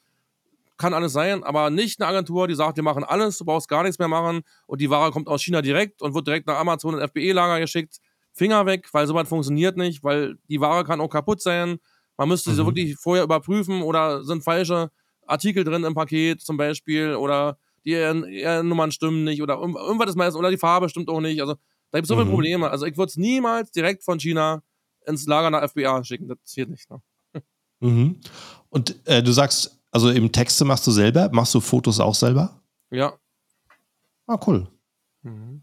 [0.77, 3.83] kann alles sein, aber nicht eine Agentur, die sagt, wir machen alles, du brauchst gar
[3.83, 6.95] nichts mehr machen und die Ware kommt aus China direkt und wird direkt nach Amazon
[6.95, 7.97] und FBE-Lager geschickt.
[8.33, 11.77] Finger weg, weil sowas funktioniert nicht, weil die Ware kann auch kaputt sein.
[12.17, 12.55] Man müsste mhm.
[12.55, 14.89] sie wirklich vorher überprüfen oder sind falsche
[15.27, 17.95] Artikel drin im Paket zum Beispiel oder die
[18.63, 21.41] Nummern stimmen nicht oder irgendwas ist meistens oder die Farbe stimmt auch nicht.
[21.41, 21.55] Also
[21.91, 22.31] da gibt es so viele mhm.
[22.31, 22.69] Probleme.
[22.69, 24.63] Also ich würde es niemals direkt von China
[25.05, 26.27] ins Lager nach FBA schicken.
[26.27, 26.89] Das passiert nicht.
[26.89, 27.01] Ne?
[27.81, 28.19] Mhm.
[28.69, 31.29] Und äh, du sagst, also im Texte machst du selber?
[31.31, 32.59] Machst du Fotos auch selber?
[32.89, 33.13] Ja.
[34.27, 34.67] Ah, cool.
[35.21, 35.61] Mhm.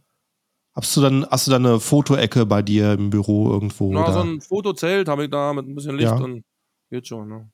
[0.73, 3.93] Hast du dann, hast du dann eine Fotoecke bei dir im Büro irgendwo?
[3.93, 4.13] Na, oder?
[4.13, 6.17] so ein Fotozelt habe ich da mit ein bisschen Licht ja.
[6.17, 6.45] und
[6.91, 7.51] geht schon, ne?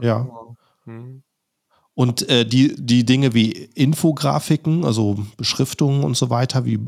[0.00, 0.26] Ja.
[0.86, 1.22] Mhm.
[1.94, 6.80] Und äh, die, die Dinge wie Infografiken, also Beschriftungen und so weiter, wie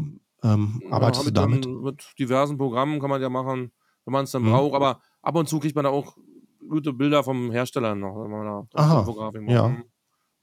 [0.43, 1.67] ähm, arbeitest ja, du damit?
[1.67, 3.71] Mit diversen Programmen kann man ja machen,
[4.05, 4.51] wenn man es dann mhm.
[4.51, 6.17] braucht, aber ab und zu kriegt man da auch
[6.69, 9.53] gute Bilder vom Hersteller noch, wenn man da Aha, Fotografik macht.
[9.53, 9.77] Ja.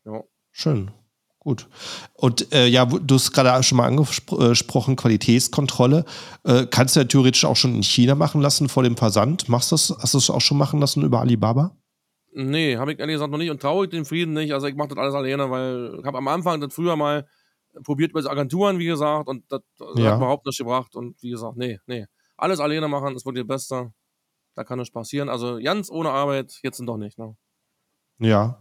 [0.06, 0.24] ja.
[0.52, 0.92] Schön.
[1.40, 1.68] Gut.
[2.14, 6.06] Und äh, ja, du hast gerade schon mal angesprochen, Qualitätskontrolle.
[6.46, 9.50] Äh, kannst du ja theoretisch auch schon in China machen lassen vor dem Versand.
[9.50, 11.76] Machst du das, hast du das auch schon machen lassen über Alibaba?
[12.32, 14.54] Nee, habe ich ehrlich gesagt noch nicht und traue ich den Frieden nicht.
[14.54, 17.28] Also ich mache das alles alleine, weil ich habe am Anfang das früher mal
[17.84, 19.62] probiert über Agenturen, wie gesagt, und das
[19.96, 20.12] ja.
[20.12, 20.96] hat überhaupt nicht gebracht.
[20.96, 22.06] Und wie gesagt, nee, nee.
[22.38, 23.94] Alles alleine machen ist wirklich das Beste
[24.56, 25.30] da kann nichts passieren.
[25.30, 27.18] Also ganz ohne Arbeit jetzt sind doch nicht.
[27.18, 27.36] Ne?
[28.20, 28.60] Ja.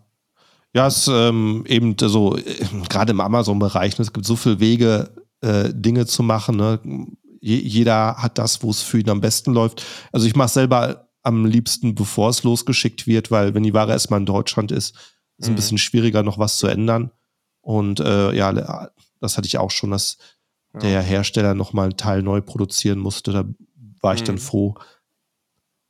[0.74, 4.59] Ja, es ist ähm, eben so, äh, gerade im Amazon-Bereich, ne, es gibt so viele
[4.59, 5.11] Wege,
[5.42, 6.57] äh, Dinge zu machen.
[6.57, 6.81] Ne?
[7.40, 9.85] Je, jeder hat das, wo es für ihn am besten läuft.
[10.12, 14.20] Also ich mache selber am liebsten, bevor es losgeschickt wird, weil wenn die Ware erstmal
[14.20, 14.98] in Deutschland ist, ist
[15.38, 15.52] es mhm.
[15.52, 17.11] ein bisschen schwieriger, noch was zu ändern.
[17.61, 20.16] Und äh, ja, das hatte ich auch schon, dass
[20.74, 20.81] ja.
[20.81, 23.33] der Hersteller nochmal einen Teil neu produzieren musste.
[23.33, 23.44] Da
[24.00, 24.26] war ich mhm.
[24.26, 24.74] dann froh,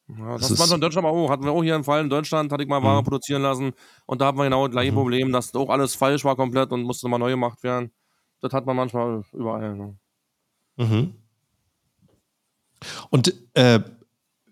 [0.09, 1.31] ja, das, das war in Deutschland auch.
[1.31, 3.05] Hatten wir auch hier einen Fall in Deutschland, hatte ich mal Ware mhm.
[3.05, 3.73] produzieren lassen
[4.07, 4.97] und da hatten wir genau das gleiche mhm.
[4.97, 7.91] Problem, dass auch alles falsch war komplett und musste nochmal neu gemacht werden.
[8.41, 9.77] Das hat man manchmal überall.
[9.77, 9.97] Ne?
[10.77, 11.15] Mhm.
[13.11, 13.81] Und äh,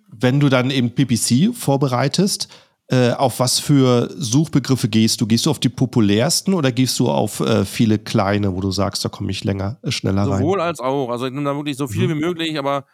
[0.08, 2.48] wenn du dann eben PPC vorbereitest,
[2.88, 5.26] äh, auf was für Suchbegriffe gehst du?
[5.26, 9.04] Gehst du auf die populärsten oder gehst du auf äh, viele kleine, wo du sagst,
[9.04, 10.42] da komme ich länger, äh, schneller Sowohl rein?
[10.42, 11.10] Sowohl als auch.
[11.10, 12.16] Also ich nehme da wirklich so viel mhm.
[12.16, 12.86] wie möglich, aber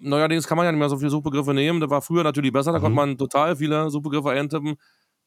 [0.00, 1.80] neuerdings kann man ja nicht mehr so viele Suchbegriffe nehmen.
[1.80, 2.82] Das war früher natürlich besser, da mhm.
[2.82, 4.76] konnte man total viele Suchbegriffe eintippen.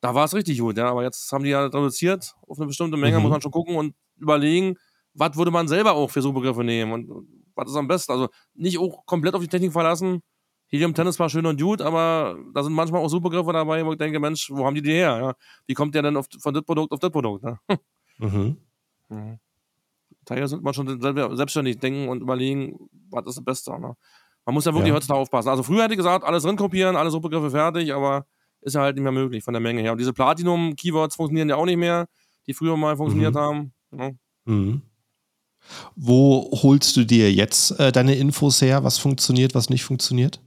[0.02, 0.90] Da war es richtig gut, ja.
[0.90, 3.24] Aber jetzt haben die ja reduziert auf eine bestimmte Menge, Mhm.
[3.24, 4.76] muss man schon gucken und überlegen,
[5.14, 8.12] was würde man selber auch für Suchbegriffe nehmen und was ist am besten.
[8.12, 10.22] Also nicht auch komplett auf die Technik verlassen.
[10.68, 13.92] Helium 10 ist zwar schön und gut, aber da sind manchmal auch Suchbegriffe dabei, wo
[13.92, 15.20] ich denke, Mensch, wo haben die die her?
[15.22, 15.34] Ja?
[15.68, 17.44] Wie kommt der denn auf, von das Produkt auf das Produkt?
[17.44, 17.60] Ne?
[18.20, 18.58] Mhm.
[19.10, 19.40] Mhm.
[20.26, 21.02] Daher sollte man schon
[21.36, 22.78] selbstständig denken und überlegen,
[23.10, 23.72] was ist das Beste.
[23.80, 23.96] Ne?
[24.46, 24.96] Man muss ja wirklich Ja.
[24.96, 25.50] heutzutage aufpassen.
[25.50, 28.26] Also früher hätte ich gesagt, alles drin kopieren, alle Suchbegriffe fertig, aber
[28.62, 29.92] ist ja halt nicht mehr möglich von der Menge her.
[29.94, 32.08] Und diese Platinum-Keywords funktionieren ja auch nicht mehr,
[32.48, 33.40] die früher mal funktioniert Mhm.
[33.40, 33.74] haben.
[33.92, 34.18] Ne?
[34.46, 34.82] Mhm.
[35.96, 38.84] Wo holst du dir jetzt äh, deine Infos her?
[38.84, 40.42] Was funktioniert, was nicht funktioniert?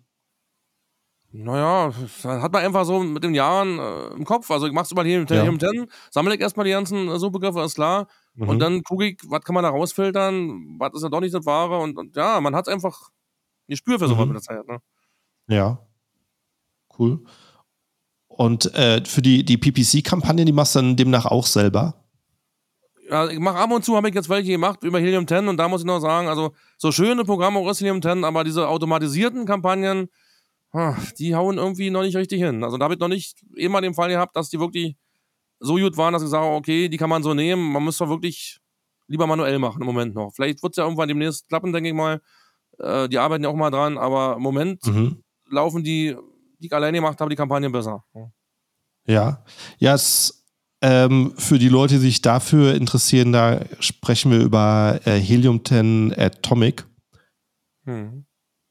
[1.33, 4.51] Naja, das hat man einfach so mit den Jahren äh, im Kopf.
[4.51, 5.59] Also ich mach's über Helium 10, Ja.
[5.71, 8.07] 10 sammle ich erstmal die ganzen äh, Suchbegriffe, ist klar.
[8.35, 8.49] Mhm.
[8.49, 11.45] Und dann gucke ich, was kann man da rausfiltern, was ist ja doch nicht das
[11.45, 11.79] Wahre.
[11.79, 13.16] Und, und ja, man hat einfach ein
[13.69, 14.33] Gespür für sowas Mhm.
[14.33, 14.69] mit der Zeit.
[14.69, 14.79] Ne?
[15.49, 15.79] Ja.
[16.99, 17.25] Cool.
[18.29, 21.95] Und äh, für die, die PPC-Kampagne, die machst du dann demnach auch selber?
[23.09, 25.57] Ja, ich mache ab und zu, habe ich jetzt welche gemacht über Helium 10 und
[25.59, 28.67] da muss ich noch sagen, also so schöne Programme auch ist Helium 10, aber diese
[28.69, 30.09] automatisierten Kampagnen,
[31.19, 32.63] die hauen irgendwie noch nicht richtig hin.
[32.65, 34.97] Also da habe ich noch nicht immer den Fall gehabt, dass die wirklich
[35.61, 37.73] so gut waren, dass ich sage, okay, die kann man so nehmen.
[37.73, 38.59] Man muss doch wirklich
[39.07, 40.33] lieber manuell machen im Moment noch.
[40.35, 42.21] Vielleicht wird es ja irgendwann demnächst klappen, denke ich mal.
[42.79, 45.23] Äh, die arbeiten ja auch mal dran, aber im Moment Mhm.
[45.51, 46.17] laufen die,
[46.59, 48.05] die ich alleine gemacht habe, die Kampagnen besser.
[49.09, 49.43] Ja.
[49.79, 50.45] Ja, es,
[50.83, 56.13] ähm, für die Leute, die sich dafür interessieren, da sprechen wir über äh, Helium 10
[56.17, 56.87] Atomic.
[57.85, 58.27] Hm.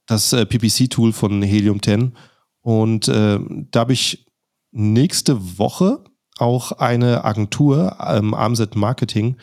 [0.08, 2.16] das äh, PPC-Tool von Helium 10.
[2.62, 3.40] Und äh,
[3.72, 4.26] da habe ich
[4.72, 6.04] nächste Woche
[6.38, 9.38] auch eine Agentur, ähm, AMZ Marketing,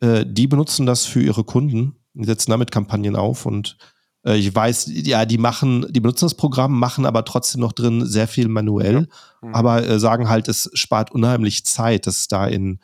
[0.00, 3.76] äh, die benutzen das für ihre Kunden, die setzen damit Kampagnen auf und
[4.36, 8.28] ich weiß, ja, die machen, die benutzen das Programm, machen aber trotzdem noch drin sehr
[8.28, 9.08] viel manuell,
[9.42, 9.54] Mhm.
[9.54, 12.80] aber äh, sagen halt, es spart unheimlich Zeit, das da in,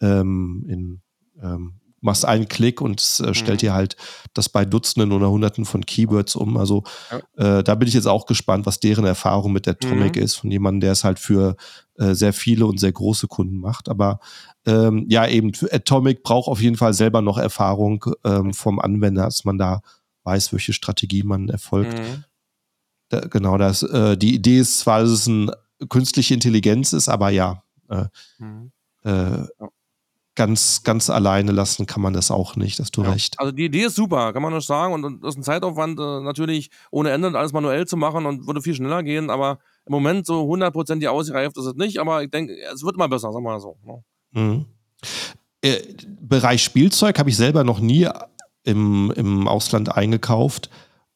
[0.00, 1.00] ähm, in
[1.42, 3.66] ähm, machst einen Klick und es äh, stellt Mhm.
[3.66, 3.96] dir halt
[4.32, 6.56] das bei Dutzenden oder Hunderten von Keywords um.
[6.56, 6.84] Also
[7.36, 10.22] äh, da bin ich jetzt auch gespannt, was deren Erfahrung mit der Atomic Mhm.
[10.22, 11.56] ist, von jemandem, der es halt für
[11.98, 13.88] äh, sehr viele und sehr große Kunden macht.
[13.88, 14.20] Aber
[14.66, 19.24] ähm, ja, eben, für Atomic braucht auf jeden Fall selber noch Erfahrung ähm, vom Anwender,
[19.24, 19.80] dass man da
[20.26, 21.98] weiß, welche Strategie man erfolgt.
[21.98, 22.24] Mhm.
[23.08, 25.52] Da, genau, das, äh, die Idee ist zwar, dass es eine
[25.88, 28.06] künstliche Intelligenz ist, aber ja, äh,
[28.38, 28.72] Mhm.
[29.04, 29.46] äh,
[30.34, 33.12] ganz, ganz alleine lassen kann man das auch nicht, hast du Ja.
[33.12, 33.38] recht.
[33.40, 34.92] Also die Idee ist super, kann man nicht sagen.
[34.92, 38.46] Und, und das ist ein Zeitaufwand, äh, natürlich ohne Ende alles manuell zu machen und
[38.46, 39.30] würde viel schneller gehen.
[39.30, 41.98] Aber im Moment so 100% ausgereift ist es nicht.
[41.98, 43.78] Aber ich denke, es wird immer besser, sagen wir mal so.
[43.82, 44.04] Ne?
[44.32, 44.66] Mhm.
[45.62, 45.80] Äh,
[46.20, 48.06] Bereich Spielzeug habe ich selber noch nie
[48.66, 50.70] im, im Ausland eingekauft.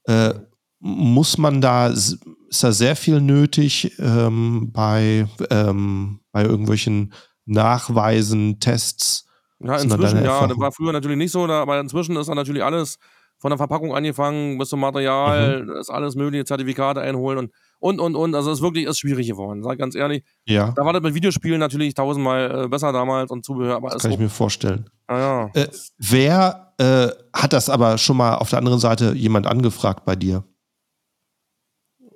[0.05, 0.35] Äh,
[0.79, 2.19] muss man da, ist
[2.63, 7.13] da sehr viel nötig ähm, bei, ähm, bei irgendwelchen
[7.45, 9.27] Nachweisen, Tests?
[9.59, 12.37] Ja, da inzwischen, ja, das war früher natürlich nicht so, da, aber inzwischen ist dann
[12.37, 12.97] natürlich alles
[13.39, 15.77] von der Verpackung angefangen bis zum Material, Mhm.
[15.77, 18.35] ist alles mögliche, Zertifikate einholen und und und und.
[18.35, 20.23] Also es ist wirklich ist schwierig geworden, sag ich ganz ehrlich.
[20.47, 24.03] Ja, Da war das mit Videospielen natürlich tausendmal äh, besser damals und Zubehör, aber das
[24.03, 24.89] kann ich mir vorstellen.
[25.09, 25.51] ja, ja.
[25.55, 30.15] Äh, wer äh, hat das aber schon mal auf der anderen Seite jemand angefragt bei
[30.15, 30.45] dir?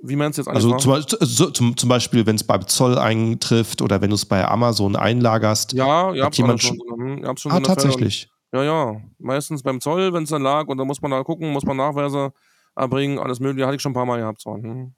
[0.06, 1.06] Wie meinst du jetzt Also angefangen?
[1.08, 4.46] zum, so, zum, zum Beispiel, wenn es beim Zoll eintrifft oder wenn du es bei
[4.46, 5.72] Amazon einlagerst.
[5.72, 6.76] Ja, ihr Hat jemand schon,
[7.22, 8.28] ihr habt schon Ah, eine Fälle tatsächlich.
[8.52, 8.96] Ja, ja.
[9.18, 11.78] Meistens beim Zoll, wenn es dann lag und da muss man da gucken, muss man
[11.78, 12.32] Nachweise
[12.76, 14.42] erbringen, alles mögliche, hatte ich schon ein paar Mal gehabt.
[14.42, 14.54] So.
[14.54, 14.94] Hm.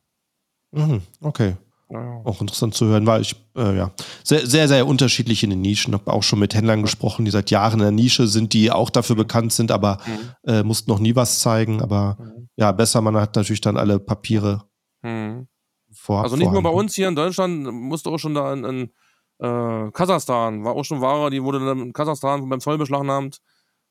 [0.73, 1.57] Mhm, okay.
[1.89, 2.21] Ja.
[2.25, 3.93] Auch interessant zu hören, weil ich, äh, ja,
[4.25, 5.95] sehr, sehr, sehr unterschiedlich in den Nischen.
[5.95, 8.91] Habe auch schon mit Händlern gesprochen, die seit Jahren in der Nische sind, die auch
[8.91, 10.51] dafür bekannt sind, aber Mhm.
[10.51, 11.81] äh, mussten noch nie was zeigen.
[11.81, 12.49] Aber Mhm.
[12.57, 14.65] ja, besser, man hat natürlich dann alle Papiere
[15.03, 15.47] Mhm.
[15.93, 16.25] vor.
[16.25, 16.87] Also nicht nur bei vorhanden.
[16.87, 18.91] uns hier in Deutschland, musste auch schon da in, in
[19.39, 23.39] äh, Kasachstan, war auch schon Ware, die wurde dann in Kasachstan beim Zoll beschlagnahmt.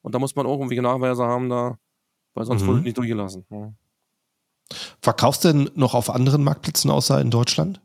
[0.02, 1.78] Und da muss man auch irgendwie Nachweise haben da,
[2.34, 2.68] weil sonst Mhm.
[2.68, 3.46] wurde nicht durchgelassen.
[3.50, 3.72] Ja.
[5.06, 7.80] Verkaufst du denn noch auf anderen Marktplätzen außer in Deutschland?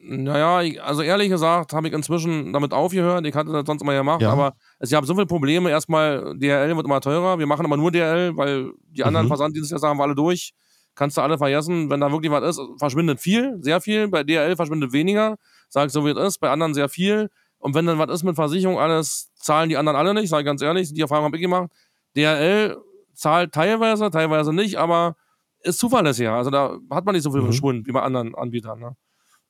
[0.00, 3.26] Naja, ich, also ehrlich gesagt habe ich inzwischen damit aufgehört.
[3.26, 4.32] Ich hatte das sonst immer gemacht, Ja.
[4.32, 5.68] aber es gab so viele Probleme.
[5.68, 7.38] Erstmal, DHL wird immer teurer.
[7.38, 9.28] Wir machen aber nur DHL, weil die anderen Mhm.
[9.28, 10.54] Versanddienste haben wir alle durch.
[10.94, 11.90] Kannst du alle vergessen.
[11.90, 14.08] Wenn da wirklich was ist, verschwindet viel, sehr viel.
[14.08, 15.36] Bei DHL verschwindet weniger.
[15.68, 16.38] Sag ich so, wie es ist.
[16.38, 17.28] Bei anderen sehr viel.
[17.58, 20.30] Und wenn dann was ist mit Versicherung, alles zahlen die anderen alle nicht.
[20.30, 21.68] Sag ich ganz ehrlich, die Erfahrung habe ich gemacht.
[22.16, 22.78] DHL
[23.12, 25.16] zahlt teilweise, teilweise nicht, aber
[25.62, 26.32] ist zuverlässiger.
[26.34, 27.46] Also da hat man nicht so viel Mhm.
[27.46, 28.78] Verschwund wie bei anderen Anbietern.
[28.80, 28.96] Ne?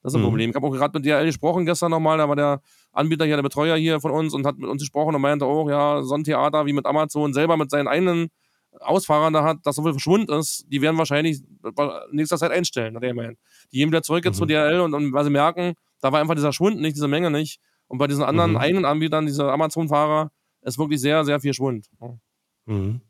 [0.03, 0.27] Das ist ein Mhm.
[0.27, 0.51] Problem.
[0.51, 2.61] Ich habe auch gerade mit DHL gesprochen gestern nochmal, da war der
[2.93, 5.69] Anbieter hier, der Betreuer hier von uns und hat mit uns gesprochen und meinte auch,
[5.69, 8.29] ja, so ein Theater wie mit Amazon selber mit seinen eigenen
[8.81, 11.75] Ausfahrern da hat, dass so viel Verschwund ist, die werden wahrscheinlich in
[12.13, 13.39] nächster Zeit einstellen, hat er gemeint.
[13.73, 14.39] Die gehen wieder zurück jetzt Mhm.
[14.41, 17.29] zu DHL und, und weil sie merken, Da war einfach dieser Schwund nicht, diese Menge
[17.29, 17.59] nicht.
[17.89, 18.57] Und bei diesen anderen Mhm.
[18.59, 20.31] eigenen Anbietern, diese Amazon-Fahrer,
[20.63, 21.89] ist wirklich sehr, sehr viel Schwund.
[22.01, 22.15] Ja.
[22.67, 23.01] Mhm.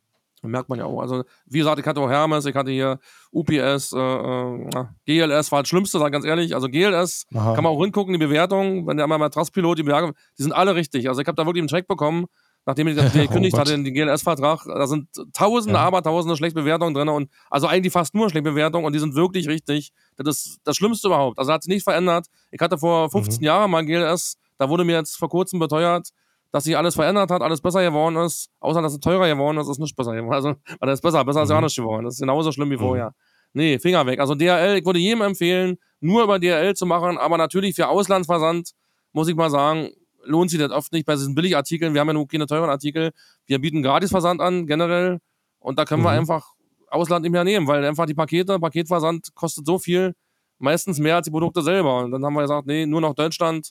[0.41, 1.01] Das merkt man ja auch.
[1.01, 2.99] Also, wie gesagt, ich hatte auch Hermes, ich hatte hier
[3.33, 6.55] UPS, äh, äh, GLS war das Schlimmste, sag ganz ehrlich.
[6.55, 7.55] Also GLS Aha.
[7.55, 10.75] kann man auch hingucken, die Bewertung, wenn der einmal Matrasspilot, die Bewertung, die sind alle
[10.75, 11.09] richtig.
[11.09, 12.27] Also ich habe da wirklich einen Check bekommen,
[12.67, 13.69] nachdem ich das Oh gekündigt Gott.
[13.69, 14.65] hatte den GLS-Vertrag.
[14.67, 15.85] Da sind tausende, Ja.
[15.85, 19.15] aber tausende schlechte Bewertungen drin und also eigentlich fast nur schlechte Bewertungen und die sind
[19.15, 19.91] wirklich richtig.
[20.17, 21.39] Das ist das Schlimmste überhaupt.
[21.39, 22.27] Also hat sich nicht verändert.
[22.51, 23.45] Ich hatte vor 15 Mhm.
[23.45, 26.09] Jahren mal GLS, da wurde mir jetzt vor kurzem beteuert,
[26.53, 29.69] dass sich alles verändert hat, alles besser geworden ist, außer dass es teurer geworden ist,
[29.69, 30.33] ist nicht besser geworden.
[30.35, 30.49] Also,
[30.81, 31.65] weil das ist besser, besser ist ja Mhm.
[31.65, 32.05] nicht geworden.
[32.05, 32.81] Das ist genauso schlimm wie Mhm.
[32.81, 33.15] vorher.
[33.53, 34.21] Nee, Finger weg.
[34.21, 38.73] Also DHL, ich würde jedem empfehlen, nur über DHL zu machen, aber natürlich für Auslandsversand,
[39.13, 39.91] muss ich mal sagen,
[40.25, 41.95] lohnt sich das oft nicht bei diesen Billigartikeln.
[41.95, 43.11] Wir haben ja nur keine teuren Artikel.
[43.47, 45.21] Wir bieten Gratisversand an, generell.
[45.61, 46.19] Und da können wir Mhm.
[46.19, 46.53] einfach
[46.91, 50.15] Ausland nicht mehr nehmen, weil einfach die Pakete, Paketversand kostet so viel,
[50.59, 51.99] meistens mehr als die Produkte selber.
[52.05, 53.71] Und dann haben wir gesagt, nee, nur noch Deutschland,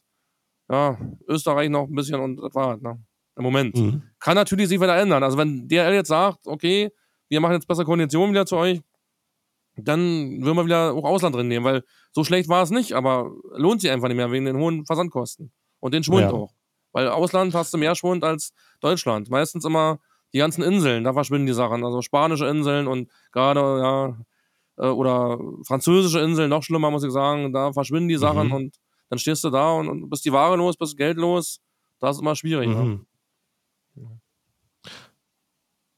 [0.70, 3.00] ja, Österreich noch ein bisschen und das war ne?
[3.36, 3.76] im Moment.
[3.76, 4.02] Mhm.
[4.20, 5.24] Kann natürlich sich wieder ändern.
[5.24, 6.90] Also wenn DRL jetzt sagt, okay,
[7.30, 8.82] wir machen jetzt bessere Konditionen wieder zu euch,
[9.76, 13.32] dann würden wir wieder auch Ausland drin nehmen, weil so schlecht war es nicht, aber
[13.54, 16.32] lohnt sich einfach nicht mehr wegen den hohen Versandkosten und den Schwund Ja.
[16.32, 16.52] auch.
[16.94, 19.30] Weil Ausland hast du mehr Schwund als Deutschland.
[19.30, 20.00] Meistens immer
[20.34, 21.84] die ganzen Inseln, da verschwinden die Sachen.
[21.86, 24.18] Also spanische Inseln und gerade, ja,
[24.84, 28.54] äh, oder französische Inseln, noch schlimmer, muss ich sagen, da verschwinden die Sachen Mhm.
[28.54, 28.76] und
[29.10, 31.60] dann stehst du da und, und bist die Ware los, bist Geld los.
[32.00, 32.70] Das ist immer schwierig.
[32.70, 32.76] Ne?
[32.76, 33.06] Mhm.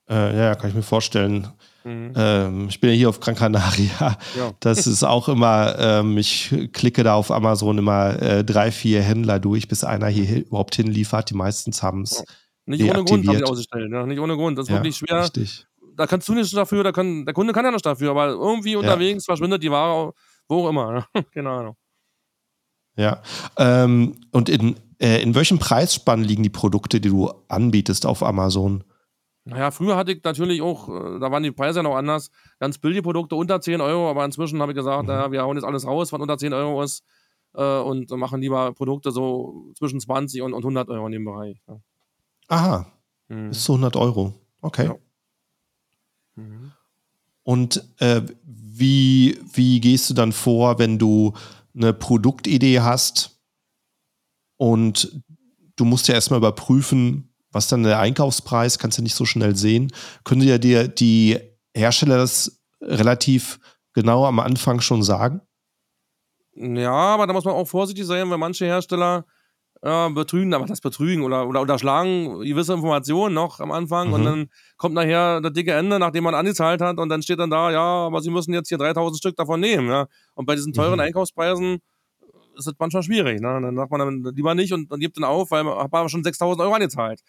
[0.10, 1.48] Äh, ja, kann ich mir vorstellen.
[1.84, 2.14] Mhm.
[2.16, 4.18] Ähm, ich bin ja hier auf Gran Canaria.
[4.38, 4.52] Ja.
[4.60, 9.40] Das ist auch immer, ähm, ich klicke da auf Amazon immer äh, drei, vier Händler
[9.40, 11.30] durch, bis einer hier hi- überhaupt hinliefert.
[11.30, 12.24] Die meistens haben es
[12.66, 13.92] Nicht ohne Grund haben die ausgestellt.
[13.92, 14.58] Ja, nicht ohne Grund.
[14.58, 15.22] Das ist ja, wirklich schwer.
[15.24, 15.68] Richtig.
[15.96, 18.76] Da kannst du nicht dafür, da kann, der Kunde kann ja nicht dafür, aber irgendwie
[18.78, 20.14] unterwegs verschwindet die Ware,
[20.48, 20.92] wo auch immer.
[21.14, 21.24] ne?
[21.34, 21.76] Keine Ahnung.
[23.00, 23.22] Ja.
[23.58, 28.84] Ähm, und in, äh, in welchem Preisspann liegen die Produkte, die du anbietest auf Amazon?
[29.46, 32.78] Naja, früher hatte ich natürlich auch, äh, da waren die Preise ja noch anders, ganz
[32.78, 35.08] billige Produkte unter 10 Euro, aber inzwischen habe ich gesagt, Mhm.
[35.08, 37.04] naja, wir hauen jetzt alles raus, was unter 10 Euro ist
[37.56, 41.58] äh, und machen lieber Produkte so zwischen 20 und, und 100 Euro in dem Bereich.
[41.68, 41.80] Ja.
[42.50, 42.92] Aha,
[43.30, 43.50] Mhm.
[43.50, 44.34] bis zu 100 Euro.
[44.62, 44.88] Okay.
[44.88, 44.96] Ja.
[46.36, 46.72] Mhm.
[47.44, 51.34] Und äh, wie, wie gehst du dann vor, wenn du
[51.80, 53.40] eine Produktidee hast
[54.58, 55.24] und
[55.76, 59.92] du musst ja erstmal überprüfen, was dann der Einkaufspreis, kannst du nicht so schnell sehen.
[60.24, 61.40] Können ja dir die
[61.74, 63.60] Hersteller das relativ
[63.94, 65.42] genau am Anfang schon sagen?
[66.54, 69.26] Ja, aber da muss man auch vorsichtig sein, weil manche Hersteller
[69.82, 74.26] äh, betrügen, aber das betrügen oder, oder unterschlagen gewisse Informationen noch am Anfang und Mhm.
[74.26, 77.72] dann kommt nachher das dicke Ende, nachdem man angezahlt hat und dann steht dann da,
[77.72, 79.88] ja, aber sie müssen jetzt hier 3000 Stück davon nehmen.
[79.88, 80.08] Ja?
[80.36, 81.00] Und bei diesen teuren Mhm.
[81.06, 81.80] Einkaufspreisen
[82.58, 83.40] ist das manchmal schwierig.
[83.40, 83.60] Ne?
[83.62, 86.10] Dann sagt man dann lieber nicht und, und gibt dann auf, weil man hat aber
[86.10, 87.22] schon 6000 Euro angezahlt.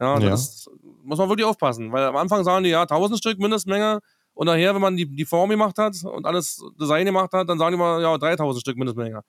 [0.00, 0.30] Ja, Ja.
[0.30, 0.68] das
[1.04, 4.00] muss man wirklich aufpassen, weil am Anfang sagen die, ja, 1000 Stück Mindestmenge
[4.34, 7.58] und nachher, wenn man die, die Form gemacht hat und alles Design gemacht hat, dann
[7.58, 9.22] sagen die mal, ja, 3000 Stück Mindestmenge.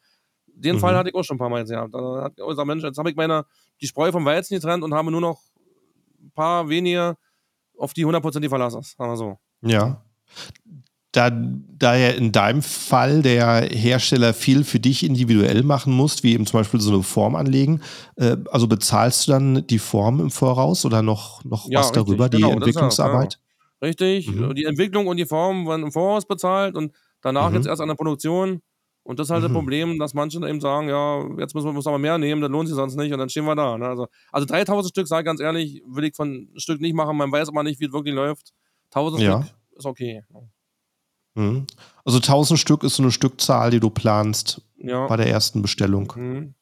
[0.56, 0.80] Den Mhm.
[0.80, 1.94] Fall hatte ich auch schon ein paar Mal jetzt gehabt.
[1.94, 3.46] Da hat unser Mensch, jetzt habe ich meine,
[3.82, 5.42] die Spreu vom Weizen getrennt und habe nur noch
[6.22, 7.18] ein paar wenige
[7.78, 8.82] auf die 100% verlassen.
[8.82, 9.38] Sagen wir so.
[9.62, 10.02] Ja.
[11.12, 16.34] Da, da ja in deinem Fall der Hersteller viel für dich individuell machen muss, wie
[16.34, 17.82] eben zum Beispiel so eine Form anlegen,
[18.18, 22.04] äh, also bezahlst du dann die Form im Voraus oder noch, noch Ja, was richtig,
[22.06, 23.40] darüber, die genau, das ist ja, Entwicklungsarbeit?
[23.82, 24.56] Richtig, Mhm.
[24.56, 26.92] die Entwicklung und die Form werden im Voraus bezahlt und
[27.22, 27.56] danach Mhm.
[27.58, 28.62] jetzt erst an der Produktion.
[29.06, 29.56] Und das ist halt das Mhm.
[29.56, 32.68] Problem, dass manche eben sagen, ja, jetzt müssen wir wir aber mehr nehmen, das lohnt
[32.68, 33.78] sich sonst nicht und dann stehen wir da.
[33.78, 33.86] Ne?
[33.88, 37.16] Also, also 3000 Stück, sage ich ganz ehrlich, will ich von ein Stück nicht machen,
[37.16, 38.52] man weiß aber nicht, wie es wirklich läuft.
[38.90, 39.44] 1000 Ja.
[39.44, 40.24] Stück ist okay.
[41.36, 41.68] Mhm.
[42.04, 45.06] Also 1000 Stück ist so eine Stückzahl, die du planst Ja.
[45.08, 46.12] bei der ersten Bestellung.
[46.16, 46.56] Mhm.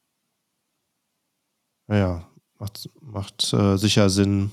[1.88, 2.26] Ja,
[2.58, 4.52] macht, macht äh, sicher Sinn,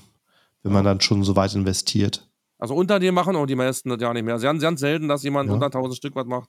[0.62, 2.28] wenn man dann schon so weit investiert.
[2.58, 4.38] Also unter dem machen auch die meisten das ja nicht mehr.
[4.38, 5.54] Ganz, ganz selten, dass jemand Ja.
[5.54, 6.48] unter 1000 Stück was macht.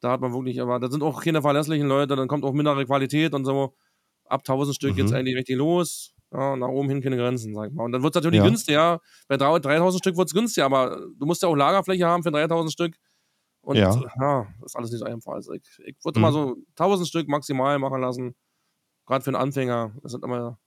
[0.00, 2.84] Da hat man wirklich, aber da sind auch keine verlässlichen Leute, dann kommt auch mindere
[2.86, 3.74] Qualität und so.
[4.26, 5.14] Ab 1000 Stück Mhm.
[5.14, 6.14] eigentlich richtig los.
[6.32, 7.84] Ja, nach oben hin keine Grenzen, sag ich mal.
[7.84, 8.44] Und dann wird es natürlich Ja.
[8.44, 9.00] günstiger.
[9.28, 12.30] Bei 3 3000 Stück wird es günstiger, aber du musst ja auch Lagerfläche haben für
[12.32, 12.96] 3000 Stück.
[13.62, 14.02] Und Ja.
[14.20, 15.32] ja, das ist alles nicht so einfach.
[15.34, 16.22] Also ich, ich würde Mhm.
[16.22, 18.34] mal so 1000 Stück maximal machen lassen.
[19.06, 19.94] Gerade für einen Anfänger.
[20.02, 20.58] Das ist immer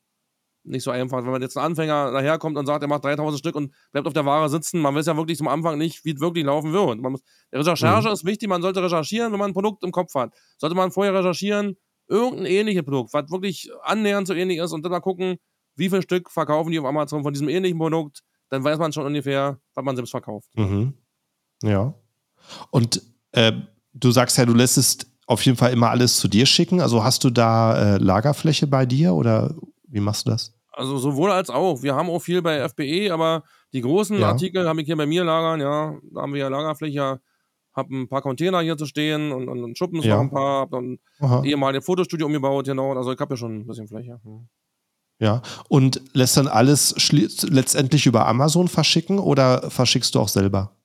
[0.63, 1.17] nicht so einfach.
[1.23, 4.13] Wenn man jetzt ein Anfänger daherkommt und sagt, er macht 3000 Stück und bleibt auf
[4.13, 6.99] der Ware sitzen, man weiß ja wirklich zum Anfang nicht, wie es wirklich laufen wird.
[6.99, 8.13] Man muss, die Recherche Mhm.
[8.13, 10.33] ist wichtig, man sollte recherchieren, wenn man ein Produkt im Kopf hat.
[10.57, 14.91] Sollte man vorher recherchieren, irgendein ähnliches Produkt, was wirklich annähernd so ähnlich ist und dann
[14.91, 15.37] mal gucken,
[15.75, 19.05] wie viel Stück verkaufen die auf Amazon von diesem ähnlichen Produkt, dann weiß man schon
[19.05, 20.49] ungefähr, was man selbst verkauft.
[20.55, 20.93] Mhm.
[21.63, 21.93] Ja.
[22.71, 23.01] Und
[23.31, 23.53] äh,
[23.93, 24.97] du sagst ja, du lässt es
[25.27, 26.81] auf jeden Fall immer alles zu dir schicken?
[26.81, 29.55] Also hast du da äh, Lagerfläche bei dir oder
[29.91, 30.53] wie machst du das?
[30.71, 31.83] Also sowohl als auch.
[31.83, 34.29] Wir haben auch viel bei FBE, aber die großen Ja.
[34.29, 35.97] Artikel habe ich hier bei mir lagern, ja.
[36.13, 37.19] Da haben wir ja Lagerfläche,
[37.73, 40.15] habe ein paar Container hier zu stehen und, und, und Schuppen Ja.
[40.15, 41.43] noch ein paar, habe dann Aha.
[41.43, 42.93] ehemalige Fotostudio umgebaut, genau.
[42.93, 44.19] Also ich habe ja schon ein bisschen Fläche.
[44.23, 44.47] Hm.
[45.19, 45.41] Ja.
[45.69, 46.95] Und lässt dann alles
[47.43, 50.75] letztendlich über Amazon verschicken oder verschickst du auch selber?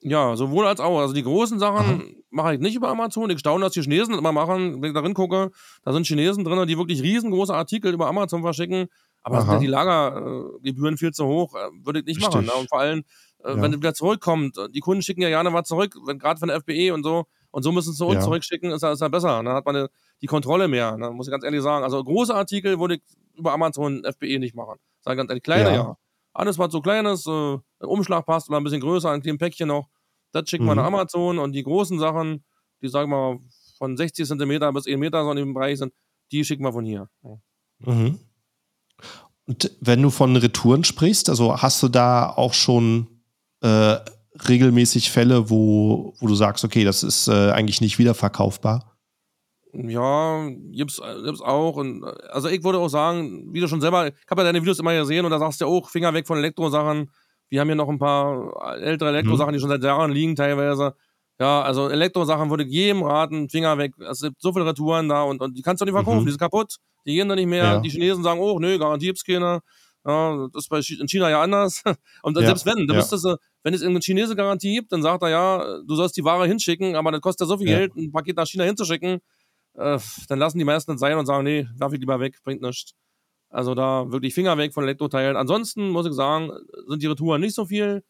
[0.00, 1.00] Ja, sowohl als auch.
[1.00, 3.30] Also die großen Sachen mache ich nicht über Amazon.
[3.30, 4.80] Ich staune, dass die Chinesen das immer machen.
[4.82, 5.50] Wenn ich darin gucke,
[5.84, 8.88] da sind Chinesen drin, die wirklich riesengroße Artikel über Amazon verschicken.
[9.22, 9.54] Aber sind Aha.
[9.54, 11.54] ja die Lagergebühren viel zu hoch.
[11.54, 12.40] Äh, Würde ich nicht machen.
[12.40, 12.54] Richtig.
[12.54, 12.60] Ne?
[12.60, 13.04] Und vor allem,
[13.44, 13.62] äh, Ja.
[13.62, 16.48] wenn es wieder zurückkommt, äh, die Kunden schicken ja gerne was zurück, wenn gerade von
[16.48, 17.24] der FBE und so.
[17.50, 18.20] Und so müssen sie zu uns Ja.
[18.20, 19.42] zurückschicken, ist ja, ist ja besser.
[19.42, 19.88] Dann hat man eine,
[20.22, 21.10] die Kontrolle mehr, ne?
[21.10, 21.82] muss ich ganz ehrlich sagen.
[21.84, 23.02] Also große Artikel würde ich
[23.34, 24.78] über Amazon FBE nicht machen.
[25.00, 25.74] Sag ich ganz ehrlich, kleine Ja.
[25.74, 25.96] ja.
[26.36, 29.38] Alles, was so klein ist, äh, ein Umschlag passt oder ein bisschen größer, ein kleines
[29.38, 29.88] Päckchen noch,
[30.32, 30.76] das schicken wir Mhm.
[30.78, 32.44] nach Amazon und die großen Sachen,
[32.82, 33.40] die sagen wir
[33.78, 35.92] von 60 Zentimeter bis 1 Meter so in dem Bereich sind,
[36.32, 37.08] die schicken wir von hier.
[37.78, 38.18] Mhm.
[39.46, 43.06] Und wenn du von Retouren sprichst, also hast du da auch schon
[43.62, 43.96] äh,
[44.48, 48.95] regelmäßig Fälle, wo, wo du sagst, okay, das ist äh, eigentlich nicht wiederverkaufbar?
[49.76, 51.76] Ja, gibt's, äh, gibt's auch.
[51.76, 54.60] Und, äh, also ich würde auch sagen, wie du schon selber, ich habe ja deine
[54.62, 57.10] Videos immer gesehen und da sagst du ja auch, Finger weg von Elektrosachen.
[57.48, 60.94] Wir haben hier noch ein paar ältere Elektrosachen, die schon seit Jahren liegen teilweise.
[61.38, 63.92] Ja, also Elektrosachen würde ich jedem raten, Finger weg.
[64.10, 66.24] Es gibt so viele Retouren da und, und die kannst du nicht verkaufen, Mhm.
[66.24, 67.64] die sind kaputt, die gehen da nicht mehr.
[67.64, 67.80] Ja.
[67.80, 69.60] Die Chinesen sagen, oh, nö, Garantie gibt's keine.
[70.06, 71.82] Ja, das ist bei in China ja anders.
[72.22, 73.02] Und Ja, selbst wenn, dann ja.
[73.02, 76.46] du, wenn es irgendeine Chinese Garantie gibt, dann sagt er ja, du sollst die Ware
[76.46, 77.66] hinschicken, aber das kostet ja so viel.
[77.66, 79.18] Geld, ein Paket nach China hinzuschicken.
[79.76, 79.98] Äh,
[80.28, 82.94] dann lassen die meisten es sein und sagen, nee, darf ich lieber weg, bringt nichts.
[83.48, 85.36] Also da wirklich Finger weg von Elektroteilen.
[85.36, 86.50] Ansonsten muss ich sagen,
[86.88, 88.02] sind die Retouren nicht so viel.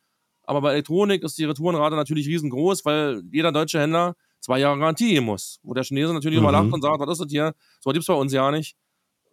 [0.44, 5.08] Aber bei Elektronik ist die Retourenrate natürlich riesengroß, weil jeder deutsche Händler zwei Jahre Garantie
[5.14, 5.58] geben muss.
[5.62, 6.54] Wo der Chinese natürlich immer Mhm.
[6.68, 7.52] lacht und sagt, was ist das hier?
[7.80, 8.76] So gibt's bei uns ja nicht.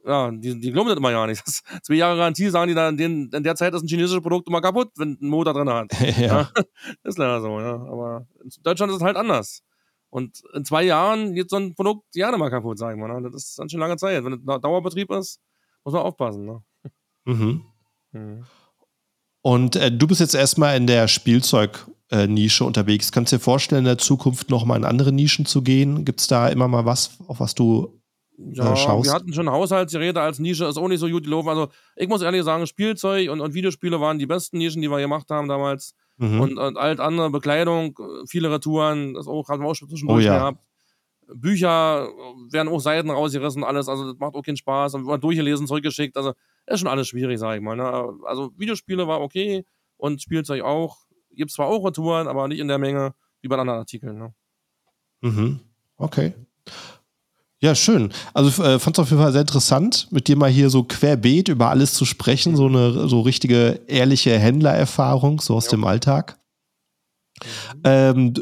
[0.05, 1.41] Ja, die, die glauben das immer ja nicht.
[1.47, 4.21] Das, zwei Jahre Garantie sagen die dann, in, den, in der Zeit ist ein chinesisches
[4.21, 5.91] Produkt immer kaputt, wenn ein Motor drin hat.
[6.17, 6.49] ja.
[7.03, 7.75] Ist leider so, ja.
[7.75, 9.61] Aber in Deutschland ist es halt anders.
[10.13, 13.07] Und in zwei Jahren geht so ein Produkt gerne mal kaputt, sagen wir.
[13.07, 13.31] Ne?
[13.31, 14.23] Das ist dann schon lange Zeit.
[14.23, 15.39] Wenn es Dauerbetrieb ist,
[15.83, 16.45] muss man aufpassen.
[16.45, 16.61] Ne?
[17.25, 17.65] Mhm.
[18.11, 18.45] Mhm.
[19.41, 23.11] Und äh, du bist jetzt erstmal in der Spielzeug-Nische unterwegs.
[23.11, 26.05] Kannst du dir vorstellen, in der Zukunft nochmal in andere Nischen zu gehen?
[26.05, 27.99] Gibt es da immer mal was, auf was du
[28.37, 29.09] Ja, äh, schaust?
[29.09, 31.49] wir hatten schon Haushaltsgeräte als Nische, ist auch nicht so gut gelaufen.
[31.49, 34.99] Also, ich muss ehrlich sagen, Spielzeug und, und Videospiele waren die besten Nischen, die wir
[34.99, 35.95] gemacht haben damals.
[36.17, 36.41] Mhm.
[36.41, 37.97] Und, und alt andere Bekleidung,
[38.27, 40.37] viele Retouren, das auch, hatten wir auch schon Oh zwischendurch ja.
[40.37, 40.63] gehabt.
[41.33, 42.09] Bücher
[42.51, 44.93] werden auch Seiten rausgerissen, alles, also das macht auch keinen Spaß.
[44.95, 46.33] Und wir durchgelesen, zurückgeschickt, also
[46.67, 47.75] ist schon alles schwierig, sag ich mal.
[47.75, 47.83] Ne?
[48.25, 49.65] Also Videospiele war okay
[49.97, 50.97] und Spielzeug auch.
[51.31, 54.17] Gibt zwar auch Retouren, aber nicht in der Menge wie bei anderen Artikeln.
[54.17, 54.33] Ne?
[55.21, 55.59] Mhm.
[55.97, 56.33] Okay.
[57.63, 58.11] Ja, schön.
[58.33, 61.47] Also äh, fand es auf jeden Fall sehr interessant, mit dir mal hier so querbeet
[61.47, 65.71] über alles zu sprechen, so eine so richtige ehrliche Händlererfahrung, so aus Ja.
[65.71, 66.37] dem Alltag.
[67.83, 68.41] Ähm, d-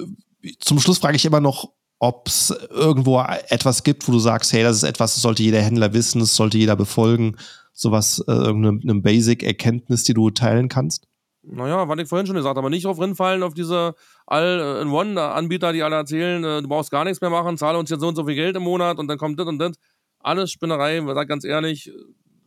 [0.59, 1.69] zum Schluss frage ich immer noch,
[1.99, 3.19] ob es irgendwo
[3.49, 6.35] etwas gibt, wo du sagst, hey, das ist etwas, das sollte jeder Händler wissen, das
[6.35, 7.35] sollte jeder befolgen.
[7.73, 11.07] Sowas, äh, irgendeine eine Basic-Erkenntnis, die du teilen kannst?
[11.43, 13.95] Naja, was ich vorhin schon gesagt habe, nicht drauf rinfallen auf diese
[14.27, 18.07] All-in-One-Anbieter, die alle erzählen, äh, du brauchst gar nichts mehr machen, zahle uns jetzt so
[18.07, 19.71] und so viel Geld im Monat und dann kommt das und das.
[20.19, 21.91] Alles Spinnerei, man sagt ganz ehrlich,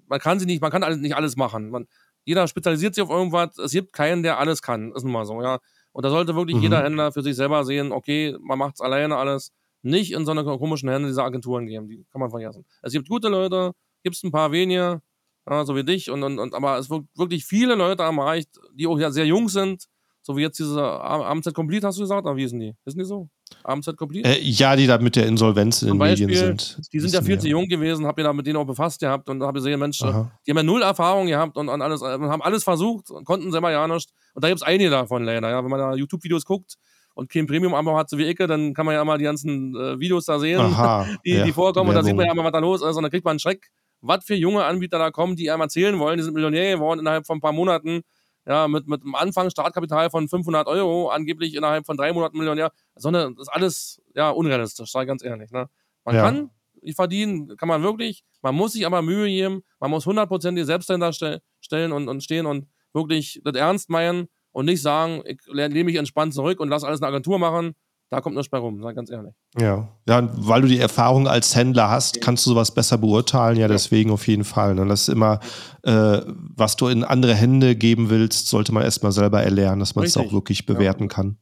[0.07, 1.71] man kann sie nicht, man kann alles, nicht alles machen.
[1.71, 1.87] Man,
[2.25, 5.43] jeder spezialisiert sich auf irgendwas, es gibt keinen, der alles kann, ist nun mal so,
[5.43, 5.59] ja.
[5.93, 6.63] Und da sollte wirklich Mhm.
[6.63, 10.31] jeder Händler für sich selber sehen, okay, man macht es alleine alles, nicht in so
[10.31, 12.65] eine komischen Hände diese Agenturen geben, die kann man vergessen.
[12.83, 13.73] Es gibt gute Leute,
[14.03, 15.03] gibt es ein paar wenige,
[15.49, 18.49] ja, so wie dich, und, und, und aber es wird wirklich viele Leute am Markt,
[18.75, 19.87] die auch ja sehr jung sind,
[20.27, 22.75] so wie jetzt diese AMZ Complete, hast du gesagt, oder wie sind die?
[22.87, 23.29] Wissen die so?
[23.63, 24.27] AMZ Complete?
[24.27, 26.81] Äh, ja, die da mit der Insolvenz in den Medien Beispiel, sind.
[26.93, 29.29] die sind ja viel zu jung gewesen, hab ihr da mit denen auch befasst gehabt
[29.29, 30.31] und habe gesehen, Mensch, äh, Aha.
[30.47, 33.53] die haben ja null Erfahrung gehabt und, und alles, äh, haben alles versucht und konnten
[33.53, 34.11] selber ja nicht.
[34.33, 35.63] Und da gibt es einige davon leider, ja.
[35.63, 36.77] Wenn man da YouTube-Videos guckt
[37.15, 40.01] und kein Premium-Abo hat, so wie Ecke, dann kann man ja mal die ganzen äh,
[40.01, 42.53] Videos da sehen, Aha, die, ja, die vorkommen und da sieht man ja mal, was
[42.53, 43.71] da los ist und dann kriegt man einen Schreck,
[44.07, 47.27] was für junge Anbieter da kommen, die einem erzählen wollen, die sind Millionär geworden innerhalb
[47.27, 48.03] von ein paar Monaten,
[48.47, 52.71] ja, mit, mit einem Anfang Startkapital von 500 Euro, angeblich innerhalb von drei Monaten Millionär,
[52.95, 55.69] sondern das ist alles, ja, unrealistisch, ich ganz ehrlich, ne.
[56.05, 56.23] Man Ja.
[56.23, 56.51] kann
[56.95, 61.13] verdienen, kann man wirklich, man muss sich aber Mühe geben, man muss hundertprozentig selbst dahinter
[61.15, 65.85] ste stellen und, und stehen und wirklich das ernst meinen und nicht sagen, ich lehne
[65.85, 67.75] mich entspannt zurück und lass alles eine Agentur machen,
[68.15, 69.35] da kommt nichts bei rum, sag ganz ehrlich.
[69.59, 69.89] Ja.
[70.09, 73.59] ja, und weil du die Erfahrung als Händler hast, kannst du sowas besser beurteilen.
[73.59, 74.75] Ja, deswegen auf jeden Fall.
[74.75, 74.87] Ne?
[74.87, 75.41] Das ist immer,
[75.83, 76.21] äh,
[76.57, 80.17] was du in andere Hände geben willst, sollte man erstmal selber erlernen, dass man es
[80.17, 80.75] auch wirklich Ja.
[80.75, 81.39] bewerten kann.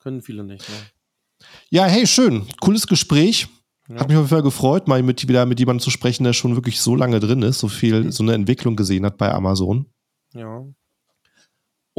[0.00, 0.74] Können viele nicht, ne.
[1.70, 2.46] Ja, hey, schön.
[2.60, 3.46] Cooles Gespräch.
[3.88, 4.00] Ja.
[4.00, 6.56] Hat mich auf jeden Fall gefreut, mal mit, wieder mit jemandem zu sprechen, der schon
[6.56, 9.86] wirklich so lange drin ist, so viel, so eine Entwicklung gesehen hat bei Amazon.
[10.34, 10.64] Ja.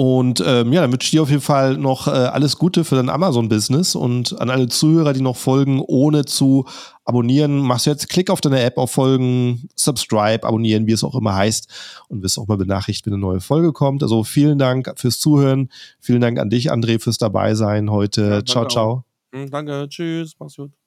[0.02, 2.96] Und ähm, ja, dann wünsche ich dir auf jeden Fall noch äh, alles Gute für
[2.96, 6.64] dein Amazon-Business und an alle Zuhörer, die noch folgen, ohne zu
[7.04, 11.16] abonnieren, machst du jetzt Klick auf deine App auf Folgen, Subscribe, abonnieren, wie es auch
[11.16, 14.02] immer heißt und wirst auch mal benachrichtigt, wenn eine neue Folge kommt.
[14.02, 15.68] Also vielen Dank fürs Zuhören.
[16.00, 18.22] Vielen Dank an dich, André, fürs dabei sein heute.
[18.22, 18.90] Ja, ciao, ciao.
[18.90, 19.04] Auch.
[19.34, 20.79] Hm, danke, tschüss, mach's gut.